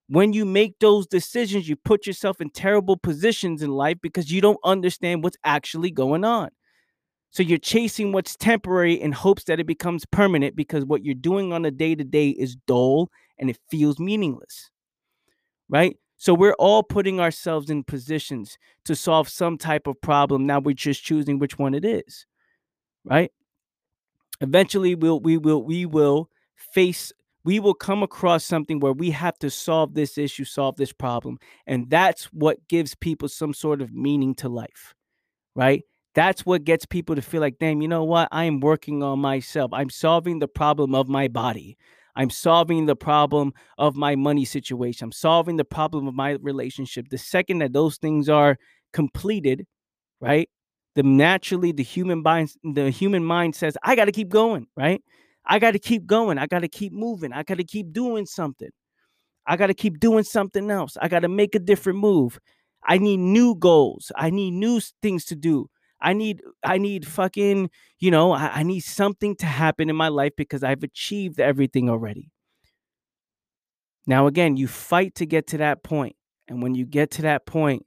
When 0.09 0.33
you 0.33 0.45
make 0.45 0.79
those 0.79 1.07
decisions, 1.07 1.69
you 1.69 1.77
put 1.77 2.07
yourself 2.07 2.41
in 2.41 2.51
terrible 2.51 2.97
positions 2.97 3.62
in 3.62 3.71
life 3.71 3.99
because 4.03 4.33
you 4.33 4.41
don't 4.41 4.59
understand 4.64 5.23
what's 5.23 5.37
actually 5.45 5.91
going 5.91 6.25
on. 6.25 6.49
So 7.31 7.43
you're 7.43 7.59
chasing 7.59 8.12
what's 8.12 8.37
temporary 8.37 8.95
in 8.95 9.12
hopes 9.12 9.45
that 9.45 9.61
it 9.61 9.67
becomes 9.67 10.05
permanent 10.07 10.57
because 10.57 10.85
what 10.85 11.05
you're 11.05 11.14
doing 11.14 11.53
on 11.53 11.64
a 11.64 11.71
day 11.71 11.95
to 11.95 12.05
day 12.05 12.31
is 12.31 12.57
dull 12.67 13.11
and 13.38 13.51
it 13.51 13.59
feels 13.71 13.99
meaningless. 13.99 14.71
Right? 15.69 15.97
So 16.17 16.35
we're 16.35 16.55
all 16.55 16.83
putting 16.83 17.21
ourselves 17.21 17.71
in 17.71 17.85
positions 17.85 18.59
to 18.87 18.97
solve 18.97 19.29
some 19.29 19.57
type 19.59 19.87
of 19.87 20.01
problem. 20.01 20.47
Now 20.47 20.59
we're 20.59 20.75
just 20.75 21.05
choosing 21.05 21.38
which 21.38 21.59
one 21.59 21.75
it 21.75 21.85
is. 21.85 22.27
Right? 23.05 23.31
Eventually 24.41 24.95
we'll 24.95 25.21
we 25.21 25.37
will 25.37 25.62
we 25.62 25.87
will 25.87 26.31
face 26.57 27.12
we 27.45 27.61
will 27.61 27.75
come 27.75 28.03
across 28.03 28.45
something 28.45 28.81
where 28.81 28.93
we 28.93 29.11
have 29.11 29.38
to 29.38 29.51
solve 29.51 29.95
this 29.95 30.19
issue, 30.19 30.45
solve 30.45 30.77
this 30.77 30.93
problem. 30.93 31.38
And 31.67 31.88
that's 31.88 32.25
what 32.27 32.67
gives 32.69 32.95
people 32.95 33.29
some 33.29 33.55
sort 33.55 33.81
of 33.81 33.93
meaning 33.93 34.35
to 34.37 34.49
life. 34.49 34.95
Right? 35.55 35.85
That's 36.18 36.44
what 36.44 36.64
gets 36.64 36.85
people 36.85 37.14
to 37.14 37.22
feel 37.22 37.40
like, 37.40 37.61
damn, 37.61 37.81
you 37.81 37.87
know 37.87 38.02
what? 38.02 38.26
I 38.33 38.42
am 38.42 38.59
working 38.59 39.04
on 39.04 39.20
myself. 39.20 39.72
I'm 39.72 39.88
solving 39.88 40.40
the 40.40 40.48
problem 40.48 40.92
of 40.92 41.07
my 41.09 41.28
body. 41.28 41.78
I'm 42.16 42.28
solving 42.28 42.87
the 42.87 42.96
problem 42.96 43.52
of 43.78 43.94
my 43.94 44.16
money 44.16 44.44
situation. 44.44 45.04
I'm 45.04 45.12
solving 45.12 45.59
the 45.59 45.64
problem 45.64 46.09
of 46.09 46.14
my 46.14 46.31
relationship. 46.42 47.09
The 47.09 47.18
second 47.18 47.61
that 47.61 47.72
those 47.72 47.98
things 47.98 48.28
are 48.28 48.57
completed, 48.92 49.64
right? 50.20 50.50
The 50.96 51.04
naturally 51.04 51.70
the 51.70 51.85
human 51.85 52.24
mind 52.24 52.50
the 52.64 52.90
human 52.90 53.24
mind 53.24 53.54
says, 53.54 53.76
I 53.85 53.94
got 53.94 54.07
to 54.07 54.12
keep 54.12 54.28
going, 54.28 54.66
right? 54.76 55.00
I 55.46 55.61
got 55.61 55.70
to 55.70 55.78
keep 55.78 56.04
going. 56.04 56.37
I 56.37 56.48
got 56.48 56.62
to 56.62 56.68
keep 56.68 56.92
moving. 56.92 57.33
I 57.33 57.44
got 57.44 57.59
to 57.59 57.64
keep 57.64 57.92
doing 57.92 58.26
something. 58.26 58.70
I 59.46 59.57
got 59.57 59.68
to 59.68 59.74
keep 59.74 60.00
doing 60.00 60.24
something 60.24 60.68
else. 60.68 60.96
I 61.00 61.07
got 61.07 61.20
to 61.20 61.28
make 61.28 61.54
a 61.54 61.61
different 61.61 62.00
move. 62.00 62.40
I 62.85 62.98
need 62.98 63.18
new 63.18 63.54
goals. 63.54 64.11
I 64.16 64.31
need 64.31 64.50
new 64.54 64.81
things 65.00 65.24
to 65.26 65.37
do. 65.37 65.70
I 66.01 66.13
need 66.13 66.43
I 66.65 66.79
need 66.79 67.07
fucking, 67.07 67.71
you 67.99 68.11
know, 68.11 68.33
I, 68.33 68.61
I 68.61 68.63
need 68.63 68.81
something 68.81 69.37
to 69.37 69.47
happen 69.47 69.91
in 69.91 69.97
my 69.97 70.09
life 70.09 70.33
because 70.37 70.63
I've 70.63 70.83
achieved 70.83 71.41
everything 71.41 71.91
already. 71.91 72.31
Now 74.07 74.27
again, 74.27 74.57
you 74.57 74.67
fight 74.69 75.15
to 75.17 75.27
get 75.27 75.47
to 75.49 75.59
that 75.59 75.83
point. 75.83 76.17
And 76.49 76.63
when 76.63 76.75
you 76.75 76.87
get 76.87 77.11
to 77.13 77.23
that 77.23 77.47
point, 77.47 77.85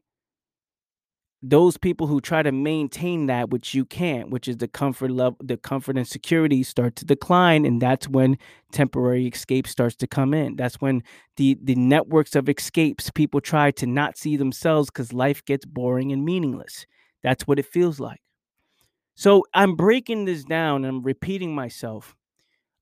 those 1.44 1.76
people 1.78 2.06
who 2.06 2.22
try 2.22 2.44
to 2.44 2.52
maintain 2.52 3.26
that 3.26 3.50
which 3.50 3.74
you 3.74 3.84
can't 3.84 4.30
which 4.30 4.48
is 4.48 4.58
the 4.58 4.68
comfort 4.68 5.10
level 5.10 5.38
the 5.44 5.58
comfort 5.58 5.98
and 5.98 6.08
security 6.08 6.62
start 6.62 6.96
to 6.96 7.04
decline 7.04 7.66
and 7.66 7.82
that's 7.82 8.08
when 8.08 8.38
temporary 8.72 9.26
escape 9.26 9.68
starts 9.68 9.96
to 9.96 10.06
come 10.06 10.36
in 10.36 10.56
that's 10.56 10.76
when 10.76 11.02
the 11.38 11.58
the 11.64 11.74
networks 11.74 12.36
of 12.36 12.48
escapes 12.48 13.10
people 13.10 13.42
try 13.42 13.72
to 13.72 13.88
not 13.88 14.18
see 14.18 14.38
themselves 14.38 14.92
because 14.92 15.14
life 15.14 15.44
gets 15.46 15.66
boring 15.66 16.12
and 16.12 16.24
meaningless 16.24 16.86
that's 17.24 17.48
what 17.48 17.60
it 17.60 17.66
feels 17.66 18.00
like 18.00 18.22
so 19.16 19.44
i'm 19.54 19.76
breaking 19.76 20.26
this 20.26 20.44
down 20.44 20.86
i'm 20.86 21.02
repeating 21.02 21.54
myself 21.54 22.16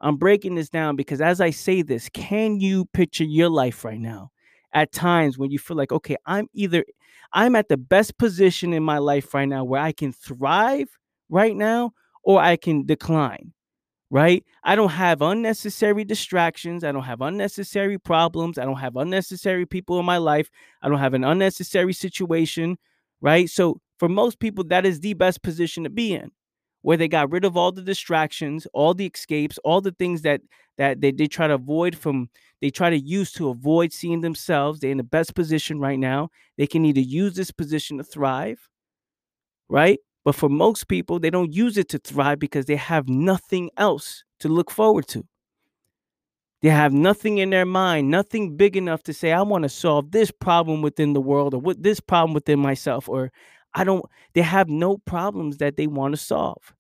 i'm 0.02 0.18
breaking 0.18 0.56
this 0.56 0.70
down 0.70 0.96
because 0.96 1.22
as 1.22 1.42
i 1.42 1.50
say 1.50 1.82
this 1.82 2.10
can 2.14 2.60
you 2.60 2.86
picture 2.94 3.24
your 3.24 3.50
life 3.50 3.84
right 3.86 4.00
now 4.00 4.32
at 4.74 4.92
times 4.92 5.38
when 5.38 5.52
you 5.52 5.60
feel 5.60 5.78
like 5.78 5.92
okay 5.92 6.16
i'm 6.26 6.48
either 6.54 6.84
I'm 7.34 7.56
at 7.56 7.70
the 7.70 7.78
best 7.78 8.18
position 8.18 8.74
in 8.74 8.84
my 8.84 8.98
life 8.98 9.34
right 9.34 9.48
now 9.48 9.64
where 9.64 9.82
I 9.82 9.92
can 9.92 10.12
thrive 10.12 10.90
right 11.30 11.56
now 11.56 11.92
or 12.24 12.42
I 12.42 12.56
can 12.56 12.86
decline, 12.86 13.54
right? 14.10 14.44
I 14.64 14.76
don't 14.76 14.90
have 14.92 15.22
unnecessary 15.22 16.04
distractions. 16.06 16.84
I 16.84 16.92
don't 16.92 17.04
have 17.04 17.22
unnecessary 17.22 18.00
problems. 18.00 18.58
I 18.58 18.66
don't 18.66 18.80
have 18.80 18.96
unnecessary 18.96 19.66
people 19.66 20.00
in 20.00 20.06
my 20.06 20.18
life. 20.18 20.50
I 20.82 20.90
don't 20.90 21.00
have 21.00 21.14
an 21.14 21.24
unnecessary 21.24 21.94
situation, 21.94 22.78
right? 23.22 23.50
So 23.50 23.82
for 24.00 24.10
most 24.10 24.40
people, 24.40 24.64
that 24.66 24.86
is 24.86 25.00
the 25.02 25.14
best 25.14 25.42
position 25.44 25.84
to 25.84 25.90
be 25.90 26.14
in 26.14 26.32
where 26.82 26.98
they 26.98 27.10
got 27.10 27.30
rid 27.32 27.44
of 27.44 27.58
all 27.58 27.72
the 27.74 27.82
distractions, 27.82 28.66
all 28.74 28.94
the 28.94 29.06
escapes, 29.06 29.60
all 29.64 29.82
the 29.82 29.92
things 29.92 30.22
that 30.22 30.42
that 30.78 31.02
they, 31.02 31.12
they 31.12 31.28
try 31.28 31.48
to 31.48 31.56
avoid 31.56 31.96
from 31.96 32.30
they 32.62 32.70
try 32.70 32.90
to 32.90 32.98
use 33.00 33.32
to 33.34 33.50
avoid 33.50 33.92
seeing 33.94 34.22
themselves. 34.22 34.80
They're 34.80 34.92
in 34.92 34.98
the 34.98 35.04
best 35.04 35.36
position 35.36 35.80
right 35.80 36.00
now. 36.00 36.30
They 36.58 36.68
can 36.68 36.86
either 36.86 37.02
use 37.02 37.36
this 37.36 37.52
position 37.52 37.98
to 37.98 38.04
thrive, 38.04 38.60
right? 39.70 40.00
But 40.26 40.36
for 40.36 40.50
most 40.50 40.88
people, 40.88 41.20
they 41.20 41.30
don't 41.30 41.54
use 41.54 41.78
it 41.78 41.90
to 41.90 41.98
thrive 42.00 42.40
because 42.40 42.66
they 42.66 42.76
have 42.76 43.08
nothing 43.08 43.70
else 43.78 44.24
to 44.42 44.50
look 44.50 44.72
forward 44.72 45.08
to. 45.10 45.26
They 46.62 46.70
have 46.70 46.92
nothing 46.92 47.38
in 47.38 47.52
their 47.52 47.66
mind, 47.66 48.10
nothing 48.10 48.58
big 48.58 48.76
enough 48.76 49.02
to 49.04 49.14
say, 49.14 49.32
I 49.32 49.42
want 49.44 49.64
to 49.64 49.70
solve 49.70 50.12
this 50.12 50.30
problem 50.30 50.82
within 50.82 51.14
the 51.14 51.22
world 51.22 51.54
or 51.54 51.60
what 51.62 51.82
this 51.82 52.02
problem 52.02 52.34
within 52.34 52.60
myself, 52.60 53.08
or 53.08 53.32
I 53.74 53.84
don't, 53.84 54.06
they 54.34 54.42
have 54.42 54.70
no 54.70 54.98
problems 54.98 55.58
that 55.58 55.78
they 55.78 55.88
want 55.88 56.14
to 56.14 56.18
solve. 56.18 56.74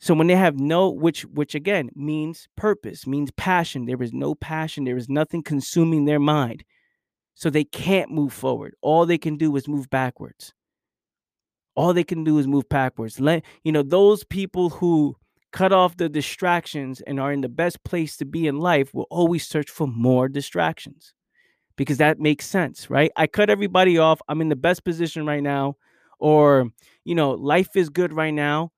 So 0.00 0.14
when 0.14 0.26
they 0.26 0.34
have 0.34 0.58
no, 0.58 0.90
which 0.90 1.22
which 1.26 1.54
again 1.54 1.88
means 1.94 2.48
purpose, 2.56 3.06
means 3.06 3.30
passion. 3.36 3.86
There 3.86 4.02
is 4.02 4.12
no 4.12 4.34
passion. 4.34 4.82
There 4.82 4.96
is 4.96 5.08
nothing 5.08 5.44
consuming 5.44 6.06
their 6.06 6.18
mind. 6.18 6.64
So 7.36 7.50
they 7.50 7.62
can't 7.62 8.10
move 8.10 8.32
forward. 8.32 8.74
All 8.82 9.06
they 9.06 9.16
can 9.16 9.36
do 9.36 9.54
is 9.54 9.68
move 9.68 9.88
backwards. 9.90 10.52
All 11.76 11.94
they 11.94 12.02
can 12.02 12.24
do 12.24 12.38
is 12.38 12.48
move 12.48 12.68
backwards. 12.68 13.20
Let 13.20 13.44
you 13.62 13.70
know 13.70 13.84
those 13.84 14.24
people 14.24 14.70
who 14.70 15.16
cut 15.52 15.72
off 15.72 15.96
the 15.96 16.08
distractions 16.08 17.00
and 17.02 17.20
are 17.20 17.32
in 17.32 17.40
the 17.40 17.48
best 17.48 17.84
place 17.84 18.16
to 18.16 18.24
be 18.24 18.48
in 18.48 18.58
life 18.58 18.92
will 18.92 19.06
always 19.08 19.46
search 19.46 19.70
for 19.70 19.86
more 19.86 20.28
distractions 20.28 21.14
because 21.76 21.98
that 21.98 22.18
makes 22.18 22.46
sense, 22.46 22.90
right? 22.90 23.10
I 23.16 23.26
cut 23.26 23.50
everybody 23.50 23.98
off. 23.98 24.20
I'm 24.28 24.40
in 24.40 24.48
the 24.48 24.56
best 24.56 24.84
position 24.84 25.26
right 25.26 25.42
now. 25.42 25.76
Or, 26.18 26.70
you 27.04 27.14
know, 27.14 27.32
life 27.32 27.76
is 27.76 27.88
good 27.88 28.12
right 28.12 28.34
now 28.34 28.70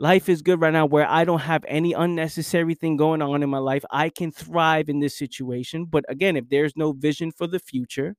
life 0.00 0.30
is 0.30 0.40
good 0.40 0.58
right 0.62 0.72
now 0.72 0.86
where 0.86 1.06
I 1.08 1.26
don't 1.26 1.40
have 1.40 1.62
any 1.68 1.92
unnecessary 1.92 2.74
thing 2.74 2.96
going 2.96 3.20
on 3.20 3.42
in 3.42 3.50
my 3.50 3.58
life. 3.58 3.84
I 3.90 4.08
can 4.08 4.32
thrive 4.32 4.88
in 4.88 4.98
this 4.98 5.16
situation. 5.16 5.84
But 5.84 6.06
again, 6.08 6.36
if 6.36 6.48
there's 6.48 6.74
no 6.74 6.92
vision 6.92 7.30
for 7.30 7.46
the 7.46 7.58
future, 7.58 8.16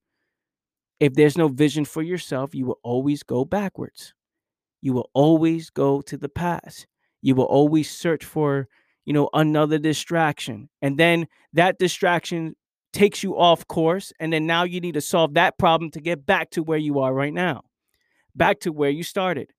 if 1.00 1.16
there's 1.16 1.38
no 1.38 1.48
vision 1.48 1.84
for 1.86 2.04
yourself, 2.04 2.54
you 2.54 2.68
will 2.68 2.80
always 2.84 3.24
go 3.24 3.44
backwards. 3.44 4.14
You 4.82 4.94
will 4.94 5.10
always 5.14 5.72
go 5.72 6.02
to 6.02 6.18
the 6.18 6.30
past. 6.30 6.86
You 7.24 7.34
will 7.34 7.46
always 7.46 7.90
search 7.90 8.24
for, 8.24 8.68
you 9.06 9.14
know, 9.14 9.30
another 9.34 9.80
distraction. 9.80 10.70
And 10.84 11.00
then 11.00 11.28
that 11.54 11.80
distraction 11.80 12.56
takes 12.94 13.24
you 13.24 13.38
off 13.38 13.68
course. 13.68 14.14
And 14.20 14.32
then 14.34 14.46
now 14.46 14.64
you 14.64 14.80
need 14.80 14.94
to 14.94 15.02
solve 15.02 15.34
that 15.36 15.58
problem 15.58 15.92
to 15.92 16.02
get 16.02 16.26
back 16.26 16.52
to 16.52 16.64
where 16.64 16.78
you 16.78 17.00
are 17.00 17.14
right 17.14 17.34
now, 17.34 17.64
back 18.36 18.60
to 18.62 18.72
where 18.72 18.90
you 18.90 19.04
started 19.04 19.52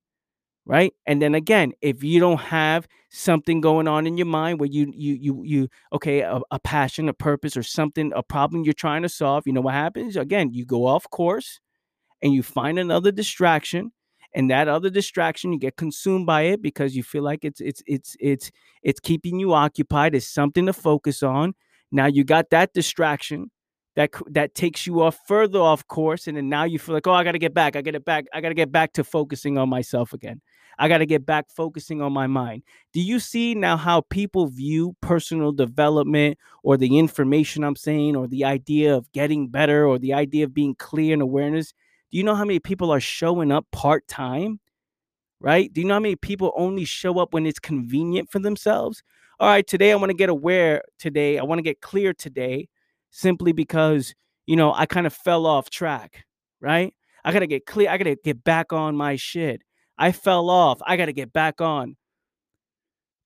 right 0.64 0.92
and 1.06 1.20
then 1.20 1.34
again 1.34 1.72
if 1.80 2.04
you 2.04 2.20
don't 2.20 2.38
have 2.38 2.86
something 3.10 3.60
going 3.60 3.88
on 3.88 4.06
in 4.06 4.16
your 4.16 4.26
mind 4.26 4.60
where 4.60 4.68
you 4.68 4.92
you 4.94 5.14
you 5.14 5.42
you 5.44 5.68
okay 5.92 6.20
a, 6.20 6.40
a, 6.50 6.58
passion 6.60 7.08
a 7.08 7.12
purpose 7.12 7.56
or 7.56 7.62
something 7.62 8.12
a 8.14 8.22
problem 8.22 8.62
you're 8.62 8.72
trying 8.72 9.02
to 9.02 9.08
solve 9.08 9.42
you 9.46 9.52
know 9.52 9.60
what 9.60 9.74
happens 9.74 10.16
again 10.16 10.52
you 10.52 10.64
go 10.64 10.86
off 10.86 11.08
course 11.10 11.60
and 12.22 12.32
you 12.32 12.42
find 12.42 12.78
another 12.78 13.10
distraction 13.10 13.90
and 14.34 14.50
that 14.50 14.68
other 14.68 14.88
distraction 14.88 15.52
you 15.52 15.58
get 15.58 15.76
consumed 15.76 16.26
by 16.26 16.42
it 16.42 16.62
because 16.62 16.94
you 16.94 17.02
feel 17.02 17.24
like 17.24 17.44
it's 17.44 17.60
it's 17.60 17.82
it's 17.86 18.16
it's 18.20 18.50
it's 18.82 19.00
keeping 19.00 19.40
you 19.40 19.52
occupied 19.52 20.14
it's 20.14 20.28
something 20.28 20.66
to 20.66 20.72
focus 20.72 21.24
on 21.24 21.54
now 21.92 22.06
you 22.06 22.24
got 22.24 22.50
that 22.50 22.72
distraction 22.72 23.50
that 23.94 24.10
that 24.30 24.54
takes 24.54 24.86
you 24.86 25.02
off 25.02 25.18
further 25.28 25.60
off 25.60 25.86
course 25.86 26.26
and 26.26 26.36
then 26.36 26.48
now 26.48 26.64
you 26.64 26.78
feel 26.78 26.94
like 26.94 27.06
oh 27.06 27.12
i 27.12 27.22
got 27.22 27.32
to 27.32 27.38
get 27.38 27.54
back 27.54 27.76
i 27.76 27.82
get 27.82 27.94
it 27.94 28.04
back 28.04 28.24
i 28.32 28.40
got 28.40 28.48
to 28.48 28.54
get 28.54 28.72
back 28.72 28.92
to 28.94 29.04
focusing 29.04 29.58
on 29.58 29.68
myself 29.68 30.12
again. 30.12 30.40
I 30.78 30.88
got 30.88 30.98
to 30.98 31.06
get 31.06 31.26
back 31.26 31.50
focusing 31.50 32.00
on 32.00 32.14
my 32.14 32.26
mind. 32.26 32.62
Do 32.92 33.00
you 33.00 33.20
see 33.20 33.54
now 33.54 33.76
how 33.76 34.00
people 34.08 34.46
view 34.46 34.96
personal 35.02 35.52
development 35.52 36.38
or 36.62 36.78
the 36.78 36.98
information 36.98 37.62
i'm 37.62 37.76
saying 37.76 38.16
or 38.16 38.26
the 38.26 38.44
idea 38.44 38.96
of 38.96 39.10
getting 39.12 39.48
better 39.48 39.86
or 39.86 39.98
the 39.98 40.14
idea 40.14 40.44
of 40.44 40.54
being 40.54 40.74
clear 40.74 41.12
and 41.12 41.22
awareness? 41.22 41.72
Do 42.10 42.18
you 42.18 42.24
know 42.24 42.34
how 42.34 42.44
many 42.44 42.58
people 42.58 42.90
are 42.90 43.00
showing 43.00 43.52
up 43.52 43.66
part-time 43.70 44.60
right? 45.40 45.72
Do 45.72 45.80
you 45.80 45.88
know 45.88 45.94
how 45.94 46.00
many 46.00 46.16
people 46.16 46.52
only 46.56 46.84
show 46.84 47.18
up 47.18 47.34
when 47.34 47.46
it's 47.46 47.58
convenient 47.58 48.30
for 48.30 48.38
themselves 48.38 49.02
all 49.40 49.48
right 49.48 49.66
today 49.66 49.92
i 49.92 49.94
want 49.94 50.10
to 50.10 50.16
get 50.16 50.28
aware 50.28 50.82
today 50.98 51.38
i 51.38 51.42
want 51.42 51.58
to 51.58 51.62
get 51.62 51.80
clear 51.80 52.12
today 52.12 52.68
simply 53.12 53.52
because, 53.52 54.14
you 54.46 54.56
know, 54.56 54.72
I 54.74 54.86
kind 54.86 55.06
of 55.06 55.12
fell 55.12 55.46
off 55.46 55.70
track, 55.70 56.24
right? 56.60 56.92
I 57.24 57.32
got 57.32 57.40
to 57.40 57.46
get 57.46 57.66
clear. 57.66 57.88
I 57.88 57.98
got 57.98 58.04
to 58.04 58.16
get 58.16 58.42
back 58.42 58.72
on 58.72 58.96
my 58.96 59.14
shit. 59.14 59.62
I 59.96 60.10
fell 60.10 60.50
off. 60.50 60.80
I 60.84 60.96
got 60.96 61.06
to 61.06 61.12
get 61.12 61.32
back 61.32 61.60
on. 61.60 61.96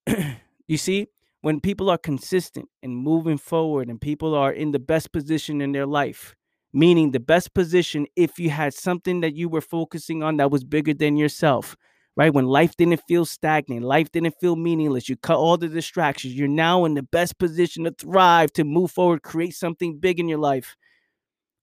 you 0.69 0.77
see, 0.77 1.07
when 1.41 1.61
people 1.61 1.89
are 1.89 1.97
consistent 1.97 2.69
and 2.83 2.95
moving 2.95 3.39
forward 3.39 3.89
and 3.89 4.01
people 4.01 4.35
are 4.35 4.53
in 4.53 4.73
the 4.73 4.79
best 4.79 5.13
position 5.13 5.63
in 5.63 5.73
their 5.73 5.87
life, 5.87 6.35
meaning 6.73 7.13
the 7.13 7.21
best 7.21 7.55
position 7.55 8.07
if 8.17 8.39
you 8.39 8.51
had 8.51 8.75
something 8.75 9.21
that 9.21 9.35
you 9.35 9.49
were 9.49 9.61
focusing 9.61 10.23
on 10.23 10.37
that 10.37 10.51
was 10.51 10.65
bigger 10.65 10.93
than 10.93 11.17
yourself, 11.17 11.77
right? 12.17 12.33
When 12.33 12.47
life 12.47 12.77
didn't 12.77 13.03
feel 13.07 13.25
stagnant, 13.25 13.85
life 13.85 14.11
didn't 14.11 14.37
feel 14.41 14.57
meaningless, 14.57 15.09
you 15.09 15.17
cut 15.17 15.37
all 15.37 15.57
the 15.57 15.69
distractions. 15.69 16.35
You're 16.35 16.49
now 16.49 16.85
in 16.85 16.95
the 16.95 17.03
best 17.03 17.39
position 17.39 17.85
to 17.85 17.91
thrive, 17.91 18.53
to 18.55 18.65
move 18.65 18.91
forward, 18.91 19.23
create 19.23 19.55
something 19.55 19.99
big 19.99 20.19
in 20.19 20.29
your 20.29 20.39
life. 20.39 20.77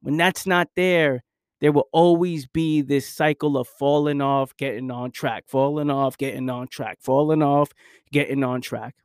When 0.01 0.17
that's 0.17 0.45
not 0.45 0.69
there, 0.75 1.23
there 1.59 1.71
will 1.71 1.87
always 1.91 2.45
be 2.45 2.81
this 2.81 3.07
cycle 3.07 3.57
of 3.57 3.67
falling 3.67 4.21
off, 4.21 4.55
getting 4.57 4.91
on 4.91 5.11
track, 5.11 5.45
falling 5.47 5.89
off, 5.89 6.17
getting 6.17 6.49
on 6.49 6.67
track, 6.67 6.97
falling 7.01 7.41
off, 7.41 7.71
getting 8.11 8.43
on 8.43 8.61
track. 8.61 8.95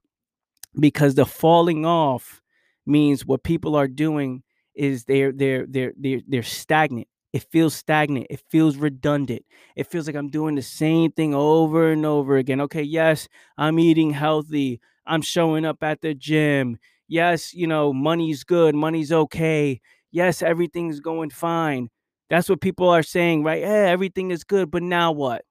Because 0.79 1.15
the 1.15 1.25
falling 1.25 1.87
off 1.87 2.43
means 2.85 3.25
what 3.25 3.43
people 3.43 3.77
are 3.77 3.89
doing 3.89 4.43
is 4.75 5.05
they're 5.05 5.33
they're 5.33 5.67
they're 5.67 5.93
they're, 5.97 6.21
they're 6.27 6.43
stagnant 6.43 7.09
it 7.33 7.45
feels 7.51 7.75
stagnant. 7.75 8.27
It 8.31 8.41
feels 8.49 8.77
redundant. 8.77 9.45
It 9.77 9.87
feels 9.87 10.07
like 10.07 10.17
I'm 10.17 10.31
doing 10.31 10.55
the 10.55 10.62
same 10.62 11.12
thing 11.12 11.35
over 11.35 11.93
and 11.93 12.07
over 12.07 12.37
again. 12.37 12.61
Okay, 12.62 12.83
yes, 12.83 13.29
I'm 13.59 13.79
eating 13.79 14.11
healthy. 14.11 14.81
I'm 15.07 15.23
showing 15.23 15.64
up 15.64 15.83
at 15.83 16.01
the 16.01 16.14
gym. 16.14 16.79
Yes, 17.07 17.55
you 17.55 17.67
know, 17.67 17.93
money's 17.93 18.45
good. 18.45 18.75
Money's 18.75 19.12
okay. 19.12 19.81
Yes, 20.11 20.43
everything's 20.43 21.01
going 21.01 21.31
fine. 21.31 21.88
That's 22.31 22.49
what 22.49 22.61
people 22.61 22.88
are 22.88 23.03
saying, 23.03 23.45
right? 23.45 23.62
Hey, 23.62 23.91
everything 23.91 24.31
is 24.31 24.45
good, 24.45 24.71
but 24.71 24.83
now 24.83 25.12
what? 25.12 25.45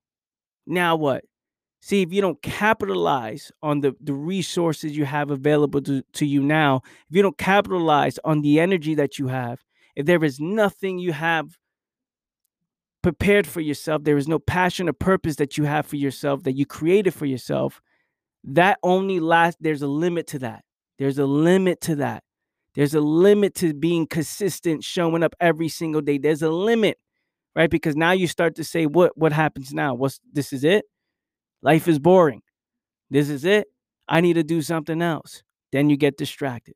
Now 0.65 0.95
what? 0.95 1.23
See, 1.81 2.01
if 2.01 2.11
you 2.11 2.21
don't 2.21 2.41
capitalize 2.41 3.51
on 3.61 3.81
the, 3.81 3.95
the 4.01 4.13
resources 4.13 4.97
you 4.97 5.05
have 5.05 5.31
available 5.31 5.81
to, 5.83 6.03
to 6.13 6.25
you 6.25 6.41
now, 6.43 6.81
if 7.09 7.15
you 7.15 7.21
don't 7.21 7.37
capitalize 7.37 8.19
on 8.25 8.41
the 8.41 8.59
energy 8.59 8.95
that 8.95 9.19
you 9.19 9.27
have, 9.27 9.59
if 9.95 10.05
there 10.05 10.23
is 10.23 10.39
nothing 10.39 10.99
you 10.99 11.13
have 11.13 11.57
prepared 13.01 13.47
for 13.47 13.61
yourself, 13.61 14.03
there 14.03 14.17
is 14.17 14.27
no 14.27 14.39
passion 14.39 14.89
or 14.89 14.93
purpose 14.93 15.37
that 15.37 15.57
you 15.57 15.65
have 15.65 15.85
for 15.85 15.95
yourself 15.95 16.43
that 16.43 16.53
you 16.53 16.65
created 16.65 17.13
for 17.13 17.25
yourself, 17.25 17.81
that 18.43 18.79
only 18.83 19.19
lasts, 19.19 19.57
there's 19.61 19.81
a 19.81 19.87
limit 19.87 20.27
to 20.27 20.39
that. 20.39 20.63
There's 20.97 21.19
a 21.19 21.25
limit 21.25 21.81
to 21.81 21.95
that. 21.97 22.23
There's 22.75 22.93
a 22.93 23.01
limit 23.01 23.55
to 23.55 23.73
being 23.73 24.05
consistent, 24.07 24.83
showing 24.83 25.23
up 25.23 25.35
every 25.39 25.67
single 25.67 26.01
day. 26.01 26.17
There's 26.17 26.43
a 26.43 26.49
limit, 26.49 26.97
right? 27.55 27.69
Because 27.69 27.95
now 27.95 28.11
you 28.11 28.27
start 28.27 28.55
to 28.55 28.63
say, 28.63 28.85
what 28.85 29.17
what 29.17 29.31
happens 29.33 29.73
now? 29.73 29.95
What's 29.95 30.19
this 30.31 30.53
is 30.53 30.63
it? 30.63 30.85
Life 31.63 31.87
is 31.87 31.97
boring. 31.97 32.41
This 33.09 33.29
is 33.29 33.45
it. 33.45 33.67
I 34.07 34.21
need 34.21 34.33
to 34.33 34.43
do 34.43 34.61
something 34.61 35.01
else. 35.01 35.43
Then 35.71 35.89
you 35.89 35.97
get 35.97 36.17
distracted. 36.17 36.75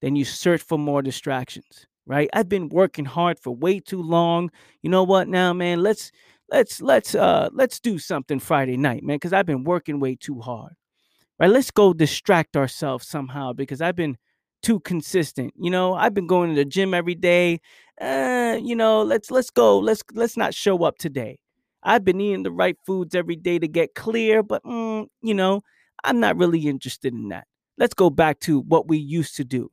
Then 0.00 0.16
you 0.16 0.24
search 0.24 0.62
for 0.62 0.78
more 0.78 1.02
distractions, 1.02 1.86
right? 2.06 2.28
I've 2.32 2.48
been 2.48 2.68
working 2.68 3.04
hard 3.04 3.38
for 3.38 3.54
way 3.54 3.80
too 3.80 4.02
long. 4.02 4.50
You 4.82 4.90
know 4.90 5.04
what 5.04 5.28
now, 5.28 5.52
man? 5.52 5.82
Let's 5.82 6.10
let's 6.50 6.80
let's 6.80 7.14
uh 7.14 7.48
let's 7.52 7.80
do 7.80 7.98
something 7.98 8.38
Friday 8.40 8.76
night, 8.76 9.02
man, 9.04 9.18
cuz 9.18 9.32
I've 9.32 9.46
been 9.46 9.64
working 9.64 10.00
way 10.00 10.16
too 10.16 10.40
hard. 10.40 10.74
Right? 11.38 11.50
Let's 11.50 11.70
go 11.70 11.92
distract 11.92 12.56
ourselves 12.56 13.08
somehow 13.08 13.52
because 13.52 13.80
I've 13.80 13.96
been 13.96 14.16
too 14.62 14.80
consistent. 14.80 15.52
You 15.56 15.70
know, 15.70 15.94
I've 15.94 16.14
been 16.14 16.26
going 16.26 16.50
to 16.50 16.56
the 16.56 16.64
gym 16.64 16.94
every 16.94 17.14
day. 17.14 17.60
Uh, 18.00 18.58
you 18.62 18.76
know, 18.76 19.02
let's 19.02 19.30
let's 19.30 19.50
go. 19.50 19.78
Let's 19.78 20.02
let's 20.14 20.36
not 20.36 20.54
show 20.54 20.84
up 20.84 20.98
today. 20.98 21.38
I've 21.82 22.04
been 22.04 22.20
eating 22.20 22.44
the 22.44 22.52
right 22.52 22.76
foods 22.86 23.14
every 23.14 23.36
day 23.36 23.58
to 23.58 23.66
get 23.68 23.94
clear, 23.94 24.42
but 24.42 24.62
mm, 24.64 25.06
you 25.22 25.34
know, 25.34 25.62
I'm 26.04 26.20
not 26.20 26.36
really 26.36 26.66
interested 26.66 27.12
in 27.12 27.28
that. 27.28 27.46
Let's 27.78 27.94
go 27.94 28.10
back 28.10 28.40
to 28.40 28.60
what 28.60 28.88
we 28.88 28.98
used 28.98 29.36
to 29.36 29.44
do. 29.44 29.70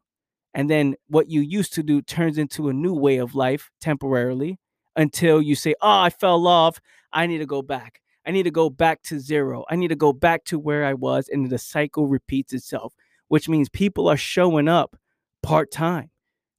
And 0.54 0.70
then 0.70 0.96
what 1.08 1.30
you 1.30 1.42
used 1.42 1.74
to 1.74 1.84
do 1.84 2.02
turns 2.02 2.38
into 2.38 2.70
a 2.70 2.74
new 2.74 2.94
way 2.94 3.18
of 3.18 3.36
life 3.36 3.70
temporarily 3.80 4.58
until 4.96 5.42
you 5.42 5.56
say, 5.56 5.76
Oh, 5.82 6.00
I 6.02 6.10
fell 6.10 6.48
off. 6.48 6.80
I 7.14 7.28
need 7.28 7.40
to 7.40 7.46
go 7.46 7.62
back. 7.62 8.02
I 8.26 8.32
need 8.32 8.44
to 8.44 8.52
go 8.52 8.70
back 8.70 9.02
to 9.04 9.20
zero. 9.20 9.66
I 9.70 9.76
need 9.76 9.88
to 9.88 9.96
go 9.96 10.14
back 10.14 10.44
to 10.46 10.60
where 10.60 10.86
I 10.86 10.94
was. 10.94 11.30
And 11.30 11.50
the 11.50 11.58
cycle 11.58 12.08
repeats 12.08 12.54
itself, 12.54 12.94
which 13.28 13.50
means 13.50 13.70
people 13.70 14.08
are 14.08 14.18
showing 14.18 14.68
up 14.68 14.96
part 15.42 15.72
time. 15.72 16.12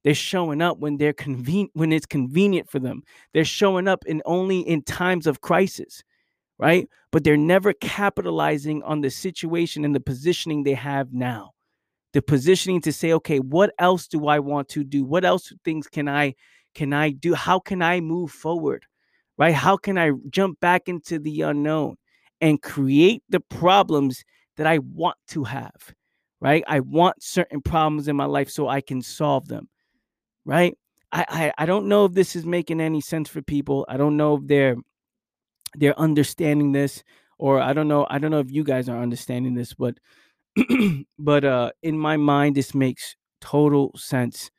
They're 0.03 0.15
showing 0.15 0.61
up 0.61 0.79
when 0.79 0.97
they're 0.97 1.13
convenient 1.13 1.71
when 1.73 1.91
it's 1.91 2.05
convenient 2.05 2.69
for 2.69 2.79
them. 2.79 3.03
They're 3.33 3.45
showing 3.45 3.87
up 3.87 4.03
in 4.05 4.21
only 4.25 4.61
in 4.61 4.81
times 4.81 5.27
of 5.27 5.41
crisis, 5.41 6.03
right? 6.57 6.87
But 7.11 7.23
they're 7.23 7.37
never 7.37 7.73
capitalizing 7.73 8.81
on 8.83 9.01
the 9.01 9.11
situation 9.11 9.85
and 9.85 9.93
the 9.93 9.99
positioning 9.99 10.63
they 10.63 10.73
have 10.73 11.13
now. 11.13 11.51
The 12.13 12.21
positioning 12.21 12.81
to 12.81 12.91
say, 12.91 13.13
okay, 13.13 13.39
what 13.39 13.73
else 13.79 14.07
do 14.07 14.27
I 14.27 14.39
want 14.39 14.67
to 14.69 14.83
do? 14.83 15.05
What 15.05 15.23
else 15.23 15.53
things 15.63 15.87
can 15.87 16.09
I 16.09 16.35
can 16.73 16.93
I 16.93 17.11
do? 17.11 17.33
How 17.33 17.59
can 17.59 17.81
I 17.81 17.99
move 17.99 18.31
forward? 18.31 18.85
Right? 19.37 19.53
How 19.53 19.77
can 19.77 19.97
I 19.97 20.11
jump 20.29 20.59
back 20.59 20.87
into 20.87 21.19
the 21.19 21.41
unknown 21.41 21.95
and 22.39 22.61
create 22.61 23.23
the 23.29 23.39
problems 23.39 24.23
that 24.57 24.67
I 24.67 24.79
want 24.79 25.17
to 25.29 25.43
have? 25.45 25.93
Right? 26.39 26.63
I 26.67 26.79
want 26.79 27.21
certain 27.21 27.61
problems 27.61 28.07
in 28.07 28.15
my 28.15 28.25
life 28.25 28.49
so 28.49 28.67
I 28.67 28.81
can 28.81 29.01
solve 29.01 29.47
them 29.47 29.69
right? 30.45 30.77
I, 31.11 31.25
I 31.29 31.63
I 31.63 31.65
don't 31.65 31.87
know 31.87 32.05
if 32.05 32.13
this 32.13 32.35
is 32.35 32.45
making 32.45 32.81
any 32.81 33.01
sense 33.01 33.29
for 33.29 33.41
people. 33.41 33.85
I 33.89 33.97
don't 33.97 34.17
know 34.17 34.35
if 34.37 34.47
they're 34.47 34.75
they're 35.75 35.99
understanding 35.99 36.71
this, 36.71 37.03
or 37.37 37.61
I 37.61 37.73
don't 37.73 37.87
know. 37.87 38.07
I 38.09 38.19
don't 38.19 38.31
know 38.31 38.39
if 38.39 38.51
you 38.51 38.63
guys 38.63 38.89
are 38.89 39.01
understanding 39.01 39.55
this, 39.55 39.73
but 39.73 39.97
but 41.19 41.43
uh, 41.45 41.71
in 41.83 41.97
my 41.97 42.17
mind, 42.17 42.55
this 42.55 42.73
makes 42.75 43.15
total 43.39 43.91
sense 43.95 44.51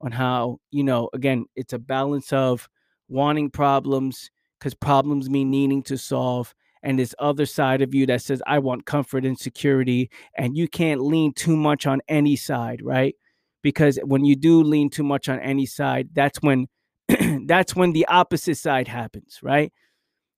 on 0.00 0.12
how 0.12 0.58
you 0.70 0.84
know. 0.84 1.08
Again, 1.14 1.46
it's 1.56 1.72
a 1.72 1.78
balance 1.78 2.32
of 2.32 2.68
wanting 3.08 3.50
problems 3.50 4.30
because 4.58 4.74
problems 4.74 5.30
mean 5.30 5.50
needing 5.50 5.82
to 5.84 5.96
solve, 5.96 6.54
and 6.82 6.98
this 6.98 7.14
other 7.18 7.46
side 7.46 7.82
of 7.82 7.94
you 7.94 8.06
that 8.06 8.22
says 8.22 8.42
I 8.46 8.58
want 8.58 8.86
comfort 8.86 9.24
and 9.24 9.38
security, 9.38 10.10
and 10.36 10.56
you 10.56 10.68
can't 10.68 11.00
lean 11.00 11.32
too 11.32 11.56
much 11.56 11.86
on 11.86 12.00
any 12.08 12.36
side, 12.36 12.82
right? 12.82 13.14
because 13.62 13.98
when 14.04 14.24
you 14.24 14.36
do 14.36 14.62
lean 14.62 14.90
too 14.90 15.02
much 15.02 15.28
on 15.28 15.38
any 15.40 15.66
side, 15.66 16.08
that's 16.12 16.38
when 16.40 16.66
that's 17.46 17.74
when 17.74 17.92
the 17.92 18.06
opposite 18.06 18.56
side 18.56 18.88
happens, 18.88 19.40
right? 19.42 19.72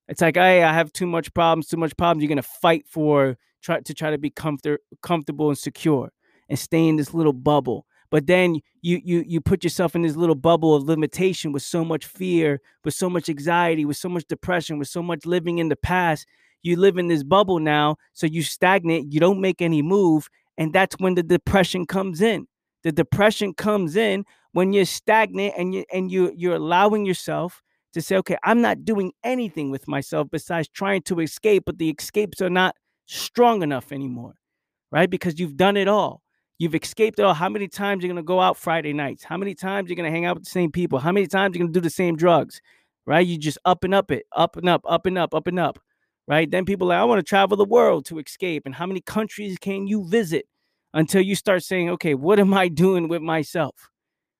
It's 0.08 0.20
like, 0.20 0.36
hey, 0.36 0.62
I 0.62 0.72
have 0.72 0.92
too 0.92 1.06
much 1.06 1.32
problems, 1.34 1.68
too 1.68 1.76
much 1.76 1.96
problems. 1.96 2.22
You're 2.22 2.28
gonna 2.28 2.42
fight 2.42 2.86
for 2.88 3.36
try 3.62 3.80
to 3.80 3.94
try 3.94 4.10
to 4.10 4.18
be 4.18 4.30
comfort, 4.30 4.80
comfortable 5.02 5.48
and 5.48 5.58
secure 5.58 6.10
and 6.48 6.58
stay 6.58 6.86
in 6.86 6.96
this 6.96 7.14
little 7.14 7.32
bubble. 7.32 7.86
But 8.10 8.26
then 8.26 8.60
you 8.82 9.00
you 9.04 9.24
you 9.26 9.40
put 9.40 9.62
yourself 9.62 9.94
in 9.94 10.02
this 10.02 10.16
little 10.16 10.34
bubble 10.34 10.74
of 10.74 10.84
limitation 10.84 11.52
with 11.52 11.62
so 11.62 11.84
much 11.84 12.06
fear, 12.06 12.60
with 12.84 12.94
so 12.94 13.08
much 13.08 13.28
anxiety, 13.28 13.84
with 13.84 13.96
so 13.96 14.08
much 14.08 14.24
depression, 14.28 14.78
with 14.78 14.88
so 14.88 15.02
much 15.02 15.26
living 15.26 15.58
in 15.58 15.68
the 15.68 15.76
past. 15.76 16.26
You 16.62 16.76
live 16.76 16.98
in 16.98 17.06
this 17.06 17.22
bubble 17.22 17.58
now, 17.58 17.96
so 18.12 18.26
you 18.26 18.42
stagnate, 18.42 19.12
you 19.12 19.20
don't 19.20 19.40
make 19.40 19.62
any 19.62 19.80
move, 19.80 20.28
and 20.58 20.72
that's 20.72 20.96
when 20.98 21.14
the 21.14 21.22
depression 21.22 21.86
comes 21.86 22.20
in 22.20 22.46
the 22.82 22.92
depression 22.92 23.54
comes 23.54 23.96
in 23.96 24.24
when 24.52 24.72
you're 24.72 24.84
stagnant 24.84 25.54
and 25.56 25.74
you 25.74 25.84
and 25.92 26.10
you 26.10 26.32
you're 26.36 26.56
allowing 26.56 27.04
yourself 27.04 27.62
to 27.92 28.00
say, 28.00 28.16
okay, 28.16 28.36
I'm 28.44 28.60
not 28.60 28.84
doing 28.84 29.12
anything 29.24 29.70
with 29.70 29.88
myself 29.88 30.28
besides 30.30 30.68
trying 30.68 31.02
to 31.02 31.20
escape, 31.20 31.64
but 31.66 31.78
the 31.78 31.90
escapes 31.90 32.40
are 32.40 32.50
not 32.50 32.76
strong 33.10 33.62
enough 33.62 33.92
anymore, 33.92 34.34
right? 34.90 35.08
Because 35.08 35.38
you've 35.38 35.56
done 35.56 35.76
it 35.76 35.88
all. 35.88 36.22
You've 36.58 36.74
escaped 36.74 37.18
it 37.18 37.22
all. 37.22 37.34
How 37.34 37.48
many 37.48 37.68
times 37.68 38.02
you're 38.02 38.12
gonna 38.12 38.22
go 38.22 38.40
out 38.40 38.56
Friday 38.56 38.92
nights? 38.92 39.24
How 39.24 39.36
many 39.36 39.54
times 39.54 39.88
you're 39.88 39.96
gonna 39.96 40.10
hang 40.10 40.26
out 40.26 40.36
with 40.36 40.44
the 40.44 40.50
same 40.50 40.70
people? 40.70 40.98
How 40.98 41.12
many 41.12 41.26
times 41.26 41.56
you're 41.56 41.64
gonna 41.64 41.72
do 41.72 41.80
the 41.80 41.90
same 41.90 42.16
drugs? 42.16 42.60
Right? 43.06 43.26
You 43.26 43.38
just 43.38 43.58
up 43.64 43.84
and 43.84 43.94
up 43.94 44.10
it, 44.10 44.26
up 44.36 44.56
and 44.56 44.68
up, 44.68 44.82
up 44.86 45.06
and 45.06 45.18
up, 45.18 45.34
up 45.34 45.46
and 45.46 45.58
up. 45.58 45.78
Right? 46.28 46.50
Then 46.50 46.64
people 46.64 46.88
like, 46.88 46.98
I 46.98 47.04
want 47.04 47.18
to 47.18 47.28
travel 47.28 47.56
the 47.56 47.64
world 47.64 48.04
to 48.06 48.18
escape. 48.18 48.62
And 48.66 48.74
how 48.74 48.86
many 48.86 49.00
countries 49.00 49.58
can 49.58 49.86
you 49.86 50.06
visit? 50.08 50.46
until 50.92 51.20
you 51.22 51.34
start 51.34 51.62
saying, 51.62 51.90
okay, 51.90 52.14
what 52.14 52.38
am 52.38 52.54
I 52.54 52.68
doing 52.68 53.08
with 53.08 53.22
myself? 53.22 53.90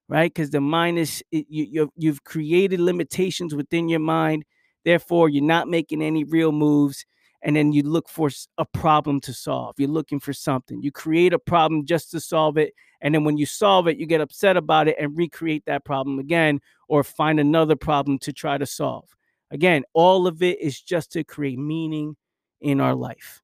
Right? 0.09 0.33
Because 0.33 0.50
the 0.50 0.61
mind 0.61 0.98
is, 0.98 1.22
you, 1.30 1.44
you, 1.48 1.92
you've 1.96 2.24
created 2.24 2.80
limitations 2.80 3.54
within 3.54 3.88
your 3.88 4.00
mind. 4.00 4.44
Therefore, 4.85 5.28
you're 5.28 5.44
not 5.44 5.68
making 5.68 6.02
any 6.02 6.24
real 6.24 6.50
moves. 6.52 7.04
And 7.42 7.57
then 7.57 7.72
you 7.72 7.83
look 7.83 8.09
for 8.09 8.29
a 8.59 8.66
problem 8.66 9.20
to 9.22 9.33
solve. 9.33 9.76
You're 9.79 9.88
looking 9.88 10.20
for 10.20 10.33
something. 10.33 10.83
You 10.83 10.92
create 10.92 11.33
a 11.33 11.38
problem 11.38 11.87
just 11.87 12.11
to 12.11 12.20
solve 12.20 12.59
it. 12.59 12.74
And 13.00 13.14
then 13.14 13.24
when 13.24 13.38
you 13.38 13.46
solve 13.46 13.88
it, 13.88 13.96
you 13.96 14.07
get 14.07 14.20
upset 14.20 14.57
about 14.57 14.88
it 14.88 14.96
and 15.00 15.16
recreate 15.16 15.64
that 15.66 15.85
problem 15.85 16.18
again 16.18 16.61
or 16.88 17.03
find 17.03 17.40
another 17.40 17.76
problem 17.76 18.18
to 18.20 18.33
try 18.33 18.59
to 18.59 18.66
solve. 18.66 19.09
Again, 19.50 19.85
all 19.94 20.26
of 20.26 20.42
it 20.42 20.61
is 20.61 20.81
just 20.81 21.12
to 21.12 21.24
create 21.24 21.59
meaning 21.59 22.16
in 22.61 22.81
our 22.81 22.94
life. 22.94 23.42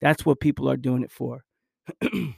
That's 0.00 0.26
what 0.26 0.40
people 0.40 0.68
are 0.68 0.76
doing 0.76 1.02
it 1.02 1.12
for. 1.12 1.44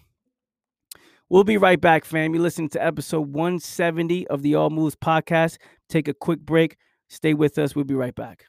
We'll 1.31 1.45
be 1.45 1.59
right 1.59 1.79
back, 1.79 2.07
fam. 2.07 2.33
You're 2.33 2.43
listening 2.43 2.71
to 2.71 2.83
episode 2.83 3.35
170 3.35 4.27
of 4.29 4.41
the 4.41 4.55
All 4.55 4.71
Moves 4.71 4.97
podcast. 4.97 5.59
Take 5.91 6.09
a 6.09 6.15
quick 6.15 6.41
break. 6.41 6.79
Stay 7.09 7.35
with 7.35 7.59
us. 7.59 7.77
We'll 7.77 7.85
be 7.85 7.95
right 7.95 8.15
back. 8.15 8.47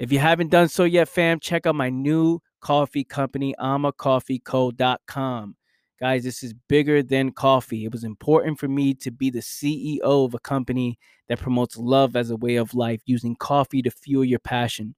If 0.00 0.10
you 0.10 0.18
haven't 0.18 0.48
done 0.48 0.68
so 0.68 0.84
yet, 0.84 1.10
fam, 1.10 1.40
check 1.40 1.66
out 1.66 1.74
my 1.74 1.90
new 1.90 2.40
coffee 2.62 3.04
company, 3.04 3.54
amacoffeeco.com. 3.60 5.56
Guys, 6.00 6.24
this 6.24 6.42
is 6.42 6.54
bigger 6.70 7.02
than 7.02 7.32
coffee. 7.32 7.84
It 7.84 7.92
was 7.92 8.02
important 8.02 8.58
for 8.58 8.66
me 8.66 8.94
to 8.94 9.10
be 9.10 9.28
the 9.28 9.40
CEO 9.40 10.00
of 10.00 10.32
a 10.32 10.38
company 10.38 10.98
that 11.28 11.38
promotes 11.38 11.76
love 11.76 12.16
as 12.16 12.30
a 12.30 12.36
way 12.36 12.56
of 12.56 12.72
life, 12.72 13.02
using 13.04 13.36
coffee 13.36 13.82
to 13.82 13.90
fuel 13.90 14.24
your 14.24 14.38
passion. 14.38 14.94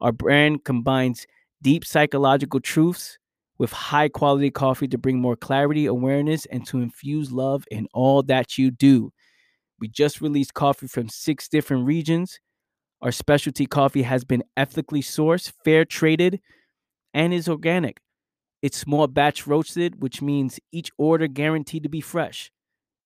Our 0.00 0.12
brand 0.12 0.62
combines 0.62 1.26
deep 1.60 1.84
psychological 1.84 2.60
truths 2.60 3.18
with 3.58 3.72
high 3.72 4.08
quality 4.08 4.52
coffee 4.52 4.86
to 4.86 4.96
bring 4.96 5.18
more 5.18 5.34
clarity, 5.34 5.86
awareness, 5.86 6.46
and 6.46 6.64
to 6.68 6.78
infuse 6.78 7.32
love 7.32 7.64
in 7.72 7.88
all 7.92 8.22
that 8.22 8.56
you 8.56 8.70
do. 8.70 9.12
We 9.80 9.88
just 9.88 10.20
released 10.20 10.54
coffee 10.54 10.86
from 10.86 11.08
six 11.08 11.48
different 11.48 11.84
regions. 11.84 12.38
Our 13.02 13.12
specialty 13.12 13.66
coffee 13.66 14.02
has 14.02 14.24
been 14.24 14.42
ethically 14.56 15.02
sourced, 15.02 15.52
fair 15.64 15.84
traded, 15.84 16.40
and 17.12 17.32
is 17.32 17.48
organic. 17.48 18.00
It's 18.62 18.78
small 18.78 19.06
batch 19.06 19.46
roasted, 19.46 20.02
which 20.02 20.22
means 20.22 20.58
each 20.72 20.90
order 20.96 21.26
guaranteed 21.26 21.82
to 21.82 21.88
be 21.88 22.00
fresh. 22.00 22.50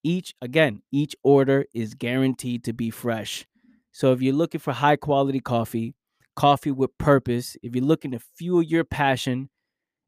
Each, 0.03 0.35
again, 0.41 0.83
each 0.91 1.15
order 1.23 1.67
is 1.75 1.95
guaranteed 1.95 2.65
to 2.65 2.73
be 2.73 2.91
fresh. 2.91 3.47
So 3.93 4.13
if 4.13 4.23
you're 4.23 4.35
looking 4.35 4.61
for 4.61 4.73
high 4.73 4.97
quality 4.97 5.41
coffee, 5.41 5.95
coffee 6.37 6.71
with 6.71 6.97
purpose, 6.97 7.57
if 7.63 7.75
you're 7.75 7.85
looking 7.85 8.13
to 8.13 8.21
fuel 8.37 8.63
your 8.63 8.85
passion, 8.85 9.51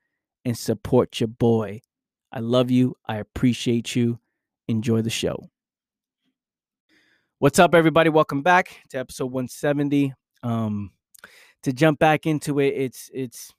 and 0.44 0.58
support 0.58 1.20
your 1.20 1.28
boy. 1.28 1.82
I 2.34 2.40
love 2.40 2.72
you. 2.72 2.96
I 3.06 3.18
appreciate 3.18 3.94
you. 3.94 4.20
Enjoy 4.70 5.02
the 5.02 5.10
show. 5.10 5.50
What's 7.40 7.60
up, 7.60 7.76
everybody? 7.76 8.10
Welcome 8.10 8.42
back 8.42 8.84
to 8.92 9.00
episode 9.00 9.32
170. 9.32 10.14
Um, 10.42 10.92
to 11.64 11.74
jump 11.74 12.00
back 12.00 12.26
into 12.26 12.60
it, 12.60 12.70
it's 12.70 13.12
it's 13.14 13.54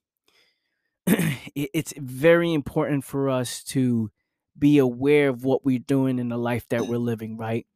it's 1.55 1.93
very 1.99 2.55
important 2.55 3.05
for 3.05 3.29
us 3.29 3.63
to 3.65 4.11
be 4.59 4.79
aware 4.79 5.29
of 5.29 5.45
what 5.45 5.67
we're 5.67 5.79
doing 5.79 6.19
in 6.19 6.31
the 6.31 6.39
life 6.39 6.67
that 6.71 6.87
we're 6.87 6.97
living, 6.97 7.37
right? 7.37 7.67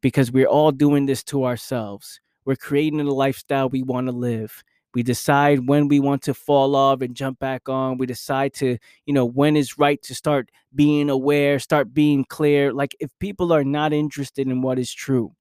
Because 0.00 0.32
we're 0.32 0.46
all 0.46 0.72
doing 0.72 1.06
this 1.06 1.22
to 1.24 1.44
ourselves. 1.44 2.20
We're 2.44 2.56
creating 2.56 2.98
the 2.98 3.04
lifestyle 3.04 3.68
we 3.68 3.84
want 3.84 4.08
to 4.08 4.12
live. 4.12 4.64
We 4.94 5.02
decide 5.02 5.68
when 5.68 5.88
we 5.88 6.00
want 6.00 6.22
to 6.22 6.34
fall 6.34 6.76
off 6.76 7.00
and 7.00 7.14
jump 7.14 7.38
back 7.38 7.68
on. 7.68 7.98
We 7.98 8.06
decide 8.06 8.52
to, 8.54 8.76
you 9.06 9.14
know, 9.14 9.24
when 9.24 9.56
is 9.56 9.78
right 9.78 10.00
to 10.02 10.14
start 10.14 10.50
being 10.74 11.08
aware, 11.08 11.58
start 11.58 11.94
being 11.94 12.24
clear. 12.24 12.72
Like 12.72 12.94
if 13.00 13.10
people 13.18 13.52
are 13.52 13.64
not 13.64 13.92
interested 13.92 14.46
in 14.48 14.60
what 14.60 14.78
is 14.78 14.92
true, 14.92 15.32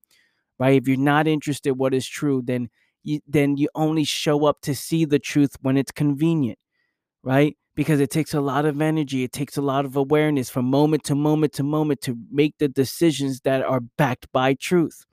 right? 0.59 0.81
If 0.81 0.87
you're 0.87 0.97
not 0.97 1.27
interested 1.27 1.71
in 1.71 1.77
what 1.77 1.93
is 1.93 2.07
true, 2.07 2.41
then 2.45 2.69
you 3.03 3.19
then 3.27 3.57
you 3.57 3.69
only 3.75 4.03
show 4.05 4.45
up 4.45 4.61
to 4.61 4.75
see 4.75 5.05
the 5.05 5.19
truth 5.19 5.55
when 5.61 5.77
it's 5.77 5.91
convenient, 5.91 6.59
right? 7.23 7.57
Because 7.75 7.99
it 7.99 8.11
takes 8.11 8.33
a 8.33 8.41
lot 8.41 8.65
of 8.65 8.81
energy, 8.81 9.23
it 9.23 9.31
takes 9.31 9.57
a 9.57 9.61
lot 9.61 9.85
of 9.85 9.95
awareness 9.95 10.49
from 10.49 10.65
moment 10.65 11.03
to 11.05 11.15
moment 11.15 11.53
to 11.53 11.63
moment 11.63 12.01
to 12.01 12.17
make 12.31 12.57
the 12.59 12.67
decisions 12.67 13.41
that 13.41 13.63
are 13.63 13.81
backed 13.97 14.27
by 14.31 14.53
truth. 14.53 15.05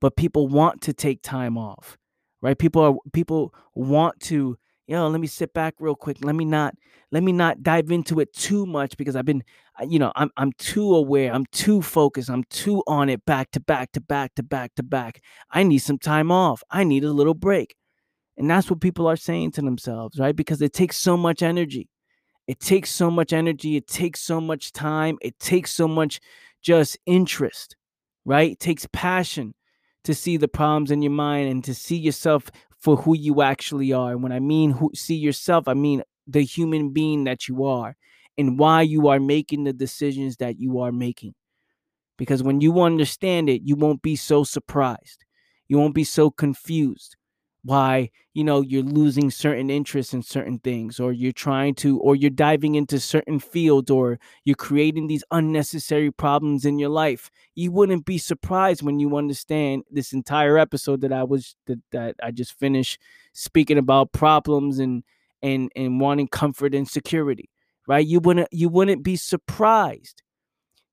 But 0.00 0.16
people 0.16 0.48
want 0.48 0.82
to 0.82 0.92
take 0.92 1.22
time 1.22 1.58
off 1.58 1.98
right? 2.42 2.58
People 2.58 2.82
are 2.82 2.94
people 3.12 3.54
want 3.74 4.20
to 4.20 4.58
you 4.86 4.96
know 4.96 5.08
let 5.08 5.20
me 5.20 5.26
sit 5.26 5.54
back 5.54 5.74
real 5.78 5.94
quick. 5.94 6.18
Let 6.22 6.34
me 6.34 6.44
not 6.44 6.74
let 7.10 7.22
me 7.22 7.32
not 7.32 7.62
dive 7.62 7.90
into 7.90 8.20
it 8.20 8.32
too 8.34 8.66
much 8.66 8.96
because 8.96 9.16
i've 9.16 9.26
been 9.26 9.44
you 9.86 9.98
know 9.98 10.12
i'm 10.16 10.30
i'm 10.36 10.52
too 10.58 10.94
aware. 10.94 11.32
I'm 11.32 11.46
too 11.46 11.80
focused. 11.82 12.30
I'm 12.30 12.44
too 12.44 12.82
on 12.86 13.08
it 13.08 13.24
back 13.24 13.50
to 13.52 13.60
back 13.60 13.92
to 13.92 14.00
back 14.00 14.34
to 14.34 14.42
back 14.42 14.74
to 14.76 14.82
back. 14.82 15.22
I 15.50 15.62
need 15.62 15.78
some 15.78 15.98
time 15.98 16.30
off. 16.30 16.62
I 16.70 16.84
need 16.84 17.04
a 17.04 17.12
little 17.12 17.34
break. 17.34 17.76
And 18.36 18.50
that's 18.50 18.70
what 18.70 18.80
people 18.80 19.06
are 19.06 19.16
saying 19.16 19.52
to 19.52 19.62
themselves 19.62 20.18
right? 20.18 20.36
Because 20.36 20.60
it 20.62 20.72
takes 20.72 20.96
so 20.96 21.16
much 21.16 21.42
energy. 21.42 21.88
It 22.48 22.60
takes 22.60 22.90
so 22.90 23.10
much 23.10 23.32
energy. 23.32 23.76
It 23.76 23.86
takes 23.86 24.20
so 24.20 24.40
much 24.40 24.72
time. 24.72 25.16
It 25.22 25.38
takes 25.38 25.72
so 25.72 25.86
much 25.88 26.20
just 26.60 26.98
interest 27.06 27.76
right? 28.24 28.52
It 28.52 28.60
takes 28.60 28.86
passion 28.92 29.54
to 30.04 30.14
see 30.14 30.36
the 30.36 30.48
problems 30.48 30.90
in 30.90 31.02
your 31.02 31.12
mind 31.12 31.50
and 31.50 31.64
to 31.64 31.74
see 31.74 31.96
yourself 31.96 32.50
for 32.78 32.96
who 32.96 33.16
you 33.16 33.42
actually 33.42 33.92
are. 33.92 34.12
And 34.12 34.22
when 34.22 34.32
I 34.32 34.40
mean 34.40 34.72
who, 34.72 34.90
see 34.94 35.14
yourself, 35.14 35.68
I 35.68 35.74
mean 35.74 36.02
the 36.26 36.42
human 36.42 36.90
being 36.90 37.24
that 37.24 37.48
you 37.48 37.64
are 37.64 37.96
and 38.36 38.58
why 38.58 38.82
you 38.82 39.08
are 39.08 39.20
making 39.20 39.64
the 39.64 39.72
decisions 39.72 40.36
that 40.38 40.58
you 40.58 40.80
are 40.80 40.92
making. 40.92 41.34
Because 42.18 42.42
when 42.42 42.60
you 42.60 42.80
understand 42.80 43.48
it, 43.48 43.62
you 43.62 43.76
won't 43.76 44.02
be 44.02 44.16
so 44.16 44.44
surprised. 44.44 45.24
You 45.68 45.78
won't 45.78 45.94
be 45.94 46.04
so 46.04 46.30
confused 46.30 47.16
why 47.64 48.10
you 48.34 48.42
know 48.42 48.60
you're 48.60 48.82
losing 48.82 49.30
certain 49.30 49.70
interests 49.70 50.12
in 50.14 50.22
certain 50.22 50.58
things 50.58 50.98
or 50.98 51.12
you're 51.12 51.32
trying 51.32 51.74
to 51.74 51.98
or 52.00 52.16
you're 52.16 52.30
diving 52.30 52.74
into 52.74 52.98
certain 52.98 53.38
fields 53.38 53.90
or 53.90 54.18
you're 54.44 54.56
creating 54.56 55.06
these 55.06 55.24
unnecessary 55.30 56.10
problems 56.10 56.64
in 56.64 56.78
your 56.78 56.88
life. 56.88 57.30
You 57.54 57.70
wouldn't 57.70 58.04
be 58.04 58.18
surprised 58.18 58.82
when 58.82 58.98
you 58.98 59.16
understand 59.16 59.84
this 59.90 60.12
entire 60.12 60.58
episode 60.58 61.00
that 61.02 61.12
i 61.12 61.22
was 61.22 61.54
that, 61.66 61.80
that 61.92 62.16
i 62.22 62.30
just 62.30 62.58
finished 62.58 62.98
speaking 63.32 63.78
about 63.78 64.12
problems 64.12 64.78
and 64.78 65.04
and 65.42 65.70
and 65.76 66.00
wanting 66.00 66.28
comfort 66.28 66.74
and 66.74 66.88
security 66.88 67.48
right? 67.86 68.06
You 68.06 68.20
wouldn't 68.20 68.48
you 68.52 68.68
wouldn't 68.68 69.02
be 69.02 69.16
surprised. 69.16 70.22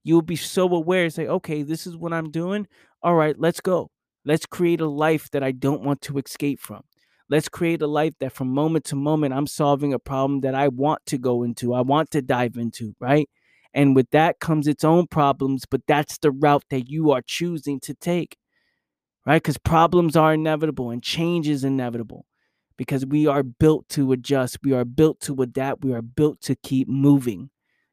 You 0.03 0.15
would 0.15 0.25
be 0.25 0.35
so 0.35 0.67
aware 0.73 1.09
say 1.09 1.27
okay 1.27 1.63
this 1.63 1.85
is 1.87 1.97
what 1.97 2.13
i'm 2.13 2.31
doing. 2.31 2.67
All 3.01 3.15
right 3.15 3.37
let's 3.39 3.61
go 3.61 3.91
Let's 4.25 4.45
create 4.45 4.81
a 4.81 4.87
life 4.87 5.29
that 5.31 5.43
I 5.43 5.51
don't 5.51 5.83
want 5.83 6.01
to 6.01 6.17
escape 6.17 6.59
from. 6.59 6.83
Let's 7.29 7.47
create 7.47 7.81
a 7.81 7.87
life 7.87 8.15
that 8.19 8.33
from 8.33 8.49
moment 8.49 8.85
to 8.85 8.95
moment 8.95 9.33
I'm 9.33 9.47
solving 9.47 9.93
a 9.93 9.99
problem 9.99 10.41
that 10.41 10.55
I 10.55 10.67
want 10.67 11.05
to 11.07 11.17
go 11.17 11.43
into, 11.43 11.73
I 11.73 11.81
want 11.81 12.09
to 12.11 12.21
dive 12.21 12.57
into, 12.57 12.95
right? 12.99 13.29
And 13.73 13.95
with 13.95 14.09
that 14.11 14.39
comes 14.39 14.67
its 14.67 14.83
own 14.83 15.05
problems, 15.07 15.65
but 15.69 15.81
that's 15.87 16.17
the 16.17 16.31
route 16.31 16.63
that 16.71 16.89
you 16.89 17.11
are 17.11 17.21
choosing 17.21 17.79
to 17.81 17.93
take, 17.93 18.37
right? 19.27 19.41
Because 19.41 19.59
problems 19.59 20.15
are 20.15 20.33
inevitable 20.33 20.89
and 20.89 21.03
change 21.03 21.47
is 21.47 21.63
inevitable 21.63 22.25
because 22.77 23.05
we 23.05 23.27
are 23.27 23.43
built 23.43 23.87
to 23.89 24.11
adjust, 24.11 24.57
we 24.63 24.73
are 24.73 24.85
built 24.85 25.19
to 25.21 25.35
adapt, 25.43 25.85
we 25.85 25.93
are 25.93 26.01
built 26.01 26.41
to 26.41 26.55
keep 26.55 26.87
moving. 26.87 27.51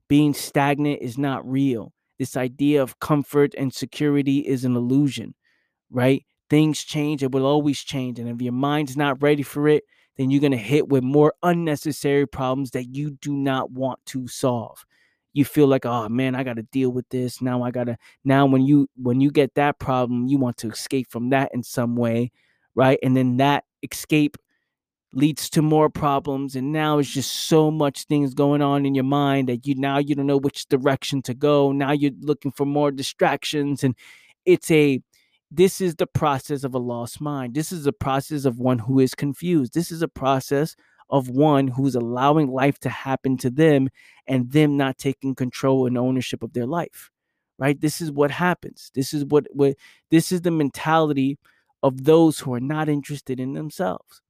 Being 0.08 0.32
stagnant 0.32 1.02
is 1.02 1.18
not 1.18 1.46
real. 1.46 1.92
This 2.18 2.36
idea 2.38 2.82
of 2.82 2.98
comfort 3.00 3.54
and 3.58 3.74
security 3.74 4.38
is 4.38 4.64
an 4.64 4.76
illusion 4.76 5.34
right? 5.90 6.24
Things 6.48 6.82
change, 6.84 7.22
it 7.22 7.32
will 7.32 7.46
always 7.46 7.80
change. 7.80 8.18
And 8.18 8.28
if 8.28 8.40
your 8.40 8.52
mind's 8.52 8.96
not 8.96 9.20
ready 9.22 9.42
for 9.42 9.68
it, 9.68 9.84
then 10.16 10.30
you're 10.30 10.40
going 10.40 10.52
to 10.52 10.58
hit 10.58 10.88
with 10.88 11.02
more 11.02 11.34
unnecessary 11.42 12.26
problems 12.26 12.70
that 12.70 12.94
you 12.94 13.10
do 13.20 13.34
not 13.34 13.70
want 13.70 13.98
to 14.06 14.26
solve. 14.28 14.84
You 15.32 15.44
feel 15.44 15.66
like, 15.66 15.84
oh 15.84 16.08
man, 16.08 16.34
I 16.34 16.44
got 16.44 16.56
to 16.56 16.62
deal 16.62 16.90
with 16.90 17.06
this. 17.10 17.42
Now 17.42 17.62
I 17.62 17.70
got 17.70 17.84
to, 17.84 17.98
now 18.24 18.46
when 18.46 18.62
you, 18.62 18.88
when 18.96 19.20
you 19.20 19.30
get 19.30 19.54
that 19.54 19.78
problem, 19.78 20.26
you 20.28 20.38
want 20.38 20.56
to 20.58 20.70
escape 20.70 21.10
from 21.10 21.30
that 21.30 21.50
in 21.52 21.62
some 21.62 21.96
way, 21.96 22.30
right? 22.74 22.98
And 23.02 23.14
then 23.14 23.36
that 23.36 23.64
escape 23.82 24.38
leads 25.12 25.48
to 25.48 25.62
more 25.62 25.88
problems 25.88 26.56
and 26.56 26.72
now 26.72 26.98
it's 26.98 27.08
just 27.08 27.32
so 27.48 27.70
much 27.70 28.04
things 28.04 28.34
going 28.34 28.60
on 28.60 28.84
in 28.84 28.94
your 28.94 29.04
mind 29.04 29.48
that 29.48 29.66
you 29.66 29.74
now 29.74 29.96
you 29.96 30.14
don't 30.14 30.26
know 30.26 30.36
which 30.36 30.68
direction 30.68 31.22
to 31.22 31.32
go 31.32 31.72
now 31.72 31.90
you're 31.90 32.10
looking 32.20 32.52
for 32.52 32.66
more 32.66 32.90
distractions 32.90 33.82
and 33.82 33.94
it's 34.44 34.70
a 34.70 35.00
this 35.50 35.80
is 35.80 35.94
the 35.96 36.06
process 36.06 36.64
of 36.64 36.74
a 36.74 36.78
lost 36.78 37.20
mind. 37.20 37.54
This 37.54 37.72
is 37.72 37.86
a 37.86 37.92
process 37.92 38.44
of 38.44 38.58
one 38.58 38.78
who 38.78 38.98
is 38.98 39.14
confused. 39.14 39.74
This 39.74 39.90
is 39.90 40.02
a 40.02 40.08
process 40.08 40.74
of 41.08 41.28
one 41.28 41.68
who's 41.68 41.94
allowing 41.94 42.48
life 42.48 42.78
to 42.80 42.88
happen 42.88 43.36
to 43.38 43.50
them 43.50 43.88
and 44.26 44.50
them 44.50 44.76
not 44.76 44.98
taking 44.98 45.34
control 45.34 45.86
and 45.86 45.96
ownership 45.96 46.42
of 46.42 46.52
their 46.52 46.66
life. 46.66 47.10
Right? 47.58 47.80
This 47.80 48.00
is 48.00 48.10
what 48.10 48.30
happens. 48.30 48.90
This 48.94 49.14
is 49.14 49.24
what, 49.24 49.46
what 49.52 49.76
this 50.10 50.30
is 50.32 50.42
the 50.42 50.50
mentality 50.50 51.38
of 51.82 52.04
those 52.04 52.38
who 52.40 52.52
are 52.52 52.60
not 52.60 52.88
interested 52.88 53.40
in 53.40 53.54
themselves. 53.54 54.20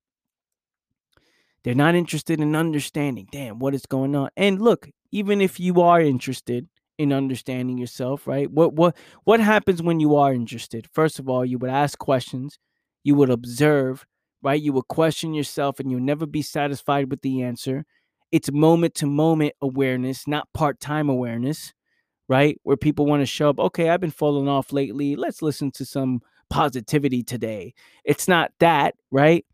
They're 1.65 1.75
not 1.75 1.97
interested 1.97 2.41
in 2.41 2.55
understanding, 2.55 3.27
damn, 3.33 3.59
what 3.59 3.75
is 3.75 3.87
going 3.87 4.15
on. 4.15 4.29
And 4.37 4.63
look, 4.63 4.89
even 5.11 5.41
if 5.41 5.59
you 5.59 5.81
are 5.81 6.01
interested, 6.01 6.69
in 6.99 7.13
understanding 7.13 7.79
yourself, 7.79 8.27
right? 8.27 8.51
What 8.51 8.75
what 8.75 8.97
what 9.25 9.41
happens 9.41 9.83
when 9.83 10.01
you 10.01 10.17
are 10.17 10.33
interested? 10.33 10.89
First 10.93 11.19
of 11.19 11.29
all, 11.29 11.45
you 11.45 11.59
would 11.59 11.71
ask 11.71 11.99
questions, 11.99 12.59
you 13.05 13.15
would 13.15 13.31
observe, 13.31 14.07
right? 14.43 14.61
You 14.61 14.73
would 14.73 14.89
question 14.89 15.35
yourself 15.35 15.81
and 15.81 15.91
you'll 15.91 16.01
never 16.01 16.27
be 16.27 16.43
satisfied 16.43 17.11
with 17.11 17.23
the 17.23 17.43
answer. 17.43 17.85
It's 18.33 18.51
moment 18.51 18.95
to 18.97 19.07
moment 19.07 19.55
awareness, 19.61 20.27
not 20.27 20.49
part-time 20.53 21.09
awareness, 21.09 21.73
right? 22.29 22.59
Where 22.65 22.77
people 22.77 23.07
want 23.07 23.23
to 23.23 23.27
show 23.27 23.51
up, 23.51 23.61
okay, 23.61 23.89
I've 23.89 24.01
been 24.01 24.11
falling 24.11 24.49
off 24.49 24.73
lately. 24.73 25.17
Let's 25.17 25.43
listen 25.43 25.71
to 25.73 25.85
some 25.85 26.21
positivity 26.51 27.23
today. 27.23 27.75
It's 28.05 28.29
not 28.29 28.53
that, 28.61 28.95
right? 29.11 29.45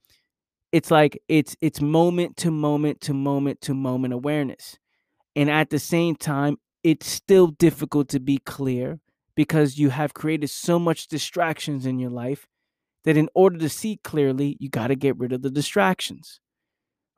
It's 0.73 0.91
like 0.91 1.21
it's 1.29 1.55
it's 1.61 1.81
moment 1.83 2.39
to 2.39 2.51
moment 2.51 3.03
to 3.03 3.15
moment 3.15 3.61
to 3.63 3.75
moment 3.75 4.15
awareness. 4.15 4.79
And 5.37 5.51
at 5.51 5.71
the 5.71 5.79
same 5.79 6.17
time, 6.17 6.57
it's 6.83 7.07
still 7.07 7.49
difficult 7.49 8.09
to 8.09 8.21
be 8.21 8.39
clear 8.39 9.01
because 9.35 9.79
you 9.79 9.91
have 9.91 10.15
created 10.15 10.51
so 10.51 10.79
much 10.79 11.09
distractions 11.09 11.87
in 11.87 11.99
your 11.99 12.11
life 12.11 12.47
that 13.05 13.17
in 13.17 13.29
order 13.35 13.59
to 13.59 13.69
see 13.69 13.99
clearly, 14.05 14.57
you 14.61 14.69
got 14.69 14.89
to 14.89 14.97
get 14.97 15.19
rid 15.19 15.33
of 15.33 15.43
the 15.43 15.51
distractions. 15.51 16.41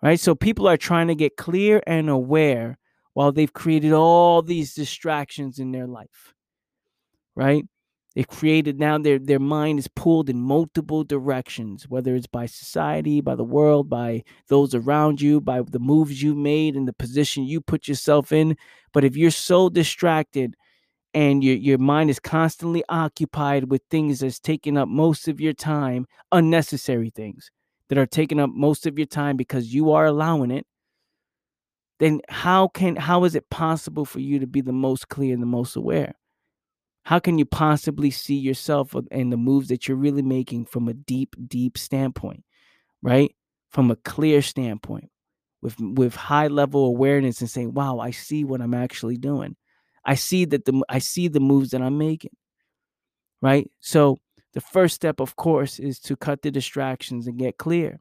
Right? 0.02 0.20
So 0.20 0.34
people 0.34 0.68
are 0.68 0.76
trying 0.76 1.08
to 1.08 1.14
get 1.14 1.36
clear 1.36 1.82
and 1.86 2.10
aware 2.10 2.78
while 3.14 3.32
they've 3.32 3.52
created 3.52 3.92
all 3.92 4.42
these 4.42 4.74
distractions 4.74 5.58
in 5.58 5.72
their 5.72 5.86
life. 5.86 6.34
Right? 7.34 7.64
They've 8.14 8.28
created 8.28 8.78
now 8.78 8.96
their 8.98 9.18
their 9.18 9.40
mind 9.40 9.80
is 9.80 9.88
pulled 9.88 10.30
in 10.30 10.40
multiple 10.40 11.02
directions, 11.02 11.88
whether 11.88 12.14
it's 12.14 12.28
by 12.28 12.46
society, 12.46 13.20
by 13.20 13.34
the 13.34 13.44
world, 13.44 13.90
by 13.90 14.22
those 14.48 14.74
around 14.74 15.20
you, 15.20 15.40
by 15.40 15.62
the 15.62 15.80
moves 15.80 16.22
you 16.22 16.34
made 16.36 16.76
and 16.76 16.86
the 16.86 16.92
position 16.92 17.44
you 17.44 17.60
put 17.60 17.88
yourself 17.88 18.30
in. 18.30 18.56
But 18.92 19.04
if 19.04 19.16
you're 19.16 19.32
so 19.32 19.68
distracted 19.68 20.54
and 21.12 21.42
your 21.42 21.56
your 21.56 21.78
mind 21.78 22.10
is 22.10 22.20
constantly 22.20 22.84
occupied 22.88 23.70
with 23.70 23.82
things 23.90 24.20
that's 24.20 24.40
taking 24.40 24.76
up 24.78 24.88
most 24.88 25.26
of 25.28 25.40
your 25.40 25.52
time, 25.52 26.06
unnecessary 26.32 27.10
things 27.10 27.50
that 27.88 27.98
are 27.98 28.06
taking 28.06 28.40
up 28.40 28.50
most 28.50 28.86
of 28.86 28.98
your 28.98 29.06
time 29.08 29.36
because 29.36 29.74
you 29.74 29.92
are 29.92 30.06
allowing 30.06 30.52
it, 30.52 30.66
then 31.98 32.20
how 32.28 32.68
can 32.68 32.96
how 32.96 33.24
is 33.24 33.34
it 33.34 33.50
possible 33.50 34.04
for 34.04 34.20
you 34.20 34.38
to 34.38 34.46
be 34.46 34.60
the 34.60 34.72
most 34.72 35.08
clear 35.08 35.34
and 35.34 35.42
the 35.42 35.46
most 35.46 35.76
aware? 35.76 36.14
How 37.04 37.18
can 37.18 37.38
you 37.38 37.44
possibly 37.44 38.10
see 38.10 38.36
yourself 38.36 38.94
and 39.10 39.32
the 39.32 39.36
moves 39.36 39.68
that 39.68 39.88
you're 39.88 39.96
really 39.96 40.22
making 40.22 40.64
from 40.66 40.88
a 40.88 40.94
deep 40.94 41.36
deep 41.48 41.78
standpoint 41.78 42.44
right 43.02 43.34
from 43.70 43.90
a 43.90 43.96
clear 43.96 44.42
standpoint 44.42 45.10
with 45.62 45.76
with 45.80 46.14
high 46.14 46.48
level 46.48 46.86
awareness 46.86 47.40
and 47.40 47.50
saying 47.50 47.72
wow 47.74 47.98
i 47.98 48.10
see 48.10 48.44
what 48.44 48.60
i'm 48.60 48.74
actually 48.74 49.16
doing 49.16 49.56
i 50.04 50.14
see 50.14 50.44
that 50.44 50.64
the 50.64 50.82
i 50.88 50.98
see 50.98 51.28
the 51.28 51.40
moves 51.40 51.70
that 51.70 51.82
i'm 51.82 51.98
making 51.98 52.32
right? 53.42 53.70
So 53.80 54.18
the 54.54 54.60
first 54.60 54.94
step, 54.94 55.20
of 55.20 55.36
course, 55.36 55.78
is 55.78 55.98
to 56.00 56.16
cut 56.16 56.42
the 56.42 56.50
distractions 56.50 57.26
and 57.26 57.38
get 57.38 57.58
clear. 57.58 58.00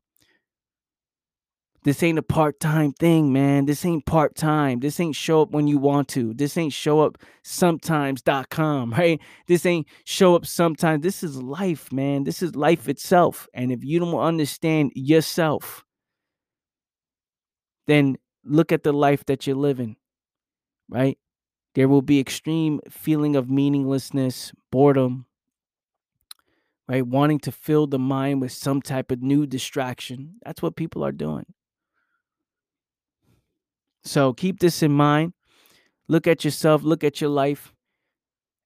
This 1.84 2.02
ain't 2.02 2.18
a 2.18 2.24
part 2.24 2.62
time 2.62 2.94
thing, 2.94 3.34
man. 3.34 3.66
This 3.66 3.86
ain't 3.86 4.06
part 4.06 4.36
time. 4.36 4.80
This 4.80 5.00
ain't 5.00 5.16
show 5.16 5.42
up 5.42 5.52
when 5.52 5.68
you 5.68 5.78
want 5.78 6.08
to. 6.10 6.34
This 6.34 6.58
ain't 6.58 6.72
show 6.72 7.02
up 7.02 7.18
sometimes.com, 7.44 8.92
right? 8.98 9.20
This 9.48 9.66
ain't 9.66 9.88
show 10.06 10.36
up 10.36 10.46
sometimes. 10.46 11.04
This 11.04 11.24
is 11.24 11.42
life, 11.42 11.92
man. 11.92 12.24
This 12.24 12.42
is 12.42 12.56
life 12.56 12.88
itself. 12.88 13.48
And 13.54 13.72
if 13.72 13.84
you 13.84 14.00
don't 14.00 14.18
understand 14.18 14.94
yourself, 14.96 15.84
then 17.86 18.18
look 18.46 18.72
at 18.72 18.84
the 18.84 18.94
life 18.94 19.26
that 19.26 19.46
you're 19.46 19.56
living, 19.56 19.98
right? 20.90 21.18
There 21.76 21.90
will 21.90 22.02
be 22.02 22.20
extreme 22.20 22.80
feeling 22.90 23.36
of 23.36 23.50
meaninglessness, 23.50 24.54
boredom, 24.72 25.26
right? 26.88 27.06
Wanting 27.06 27.40
to 27.40 27.52
fill 27.52 27.88
the 27.88 28.00
mind 28.00 28.40
with 28.40 28.54
some 28.54 28.82
type 28.82 29.12
of 29.12 29.22
new 29.22 29.46
distraction. 29.46 30.36
That's 30.46 30.62
what 30.62 30.78
people 30.78 31.04
are 31.04 31.12
doing. 31.12 31.46
So 34.04 34.34
keep 34.34 34.60
this 34.60 34.84
in 34.84 34.92
mind. 34.92 35.34
Look 36.08 36.28
at 36.28 36.44
yourself, 36.44 36.84
look 36.84 37.04
at 37.04 37.22
your 37.22 37.30
life, 37.30 37.74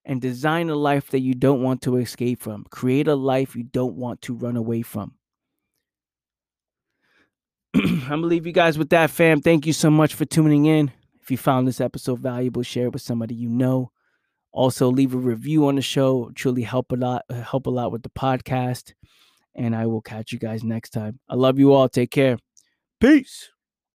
and 0.04 0.20
design 0.20 0.70
a 0.70 0.74
life 0.74 1.10
that 1.10 1.20
you 1.20 1.34
don't 1.34 1.62
want 1.62 1.82
to 1.82 1.96
escape 1.96 2.40
from. 2.40 2.64
Create 2.70 3.06
a 3.06 3.14
life 3.14 3.54
you 3.54 3.62
don't 3.62 3.94
want 3.94 4.22
to 4.22 4.34
run 4.34 4.56
away 4.56 4.82
from. 4.82 5.14
I'm 7.74 8.00
going 8.08 8.22
to 8.22 8.26
leave 8.26 8.46
you 8.46 8.52
guys 8.52 8.78
with 8.78 8.88
that, 8.90 9.10
fam. 9.10 9.40
Thank 9.40 9.66
you 9.66 9.72
so 9.72 9.90
much 9.90 10.14
for 10.14 10.24
tuning 10.24 10.66
in. 10.66 10.90
If 11.20 11.30
you 11.30 11.36
found 11.36 11.68
this 11.68 11.80
episode 11.80 12.20
valuable, 12.20 12.62
share 12.62 12.86
it 12.86 12.92
with 12.92 13.02
somebody 13.02 13.34
you 13.34 13.48
know. 13.48 13.92
Also, 14.50 14.90
leave 14.90 15.14
a 15.14 15.18
review 15.18 15.68
on 15.68 15.76
the 15.76 15.82
show. 15.82 16.30
truly 16.34 16.62
help 16.62 16.90
a 16.90 16.96
lot, 16.96 17.22
uh, 17.28 17.42
help 17.42 17.66
a 17.66 17.70
lot 17.70 17.92
with 17.92 18.02
the 18.02 18.10
podcast. 18.10 18.94
And 19.54 19.76
I 19.76 19.86
will 19.86 20.00
catch 20.00 20.32
you 20.32 20.38
guys 20.38 20.64
next 20.64 20.90
time. 20.90 21.20
I 21.28 21.34
love 21.34 21.58
you 21.58 21.72
all. 21.72 21.88
Take 21.88 22.10
care. 22.10 22.38
Peace. 22.98 23.50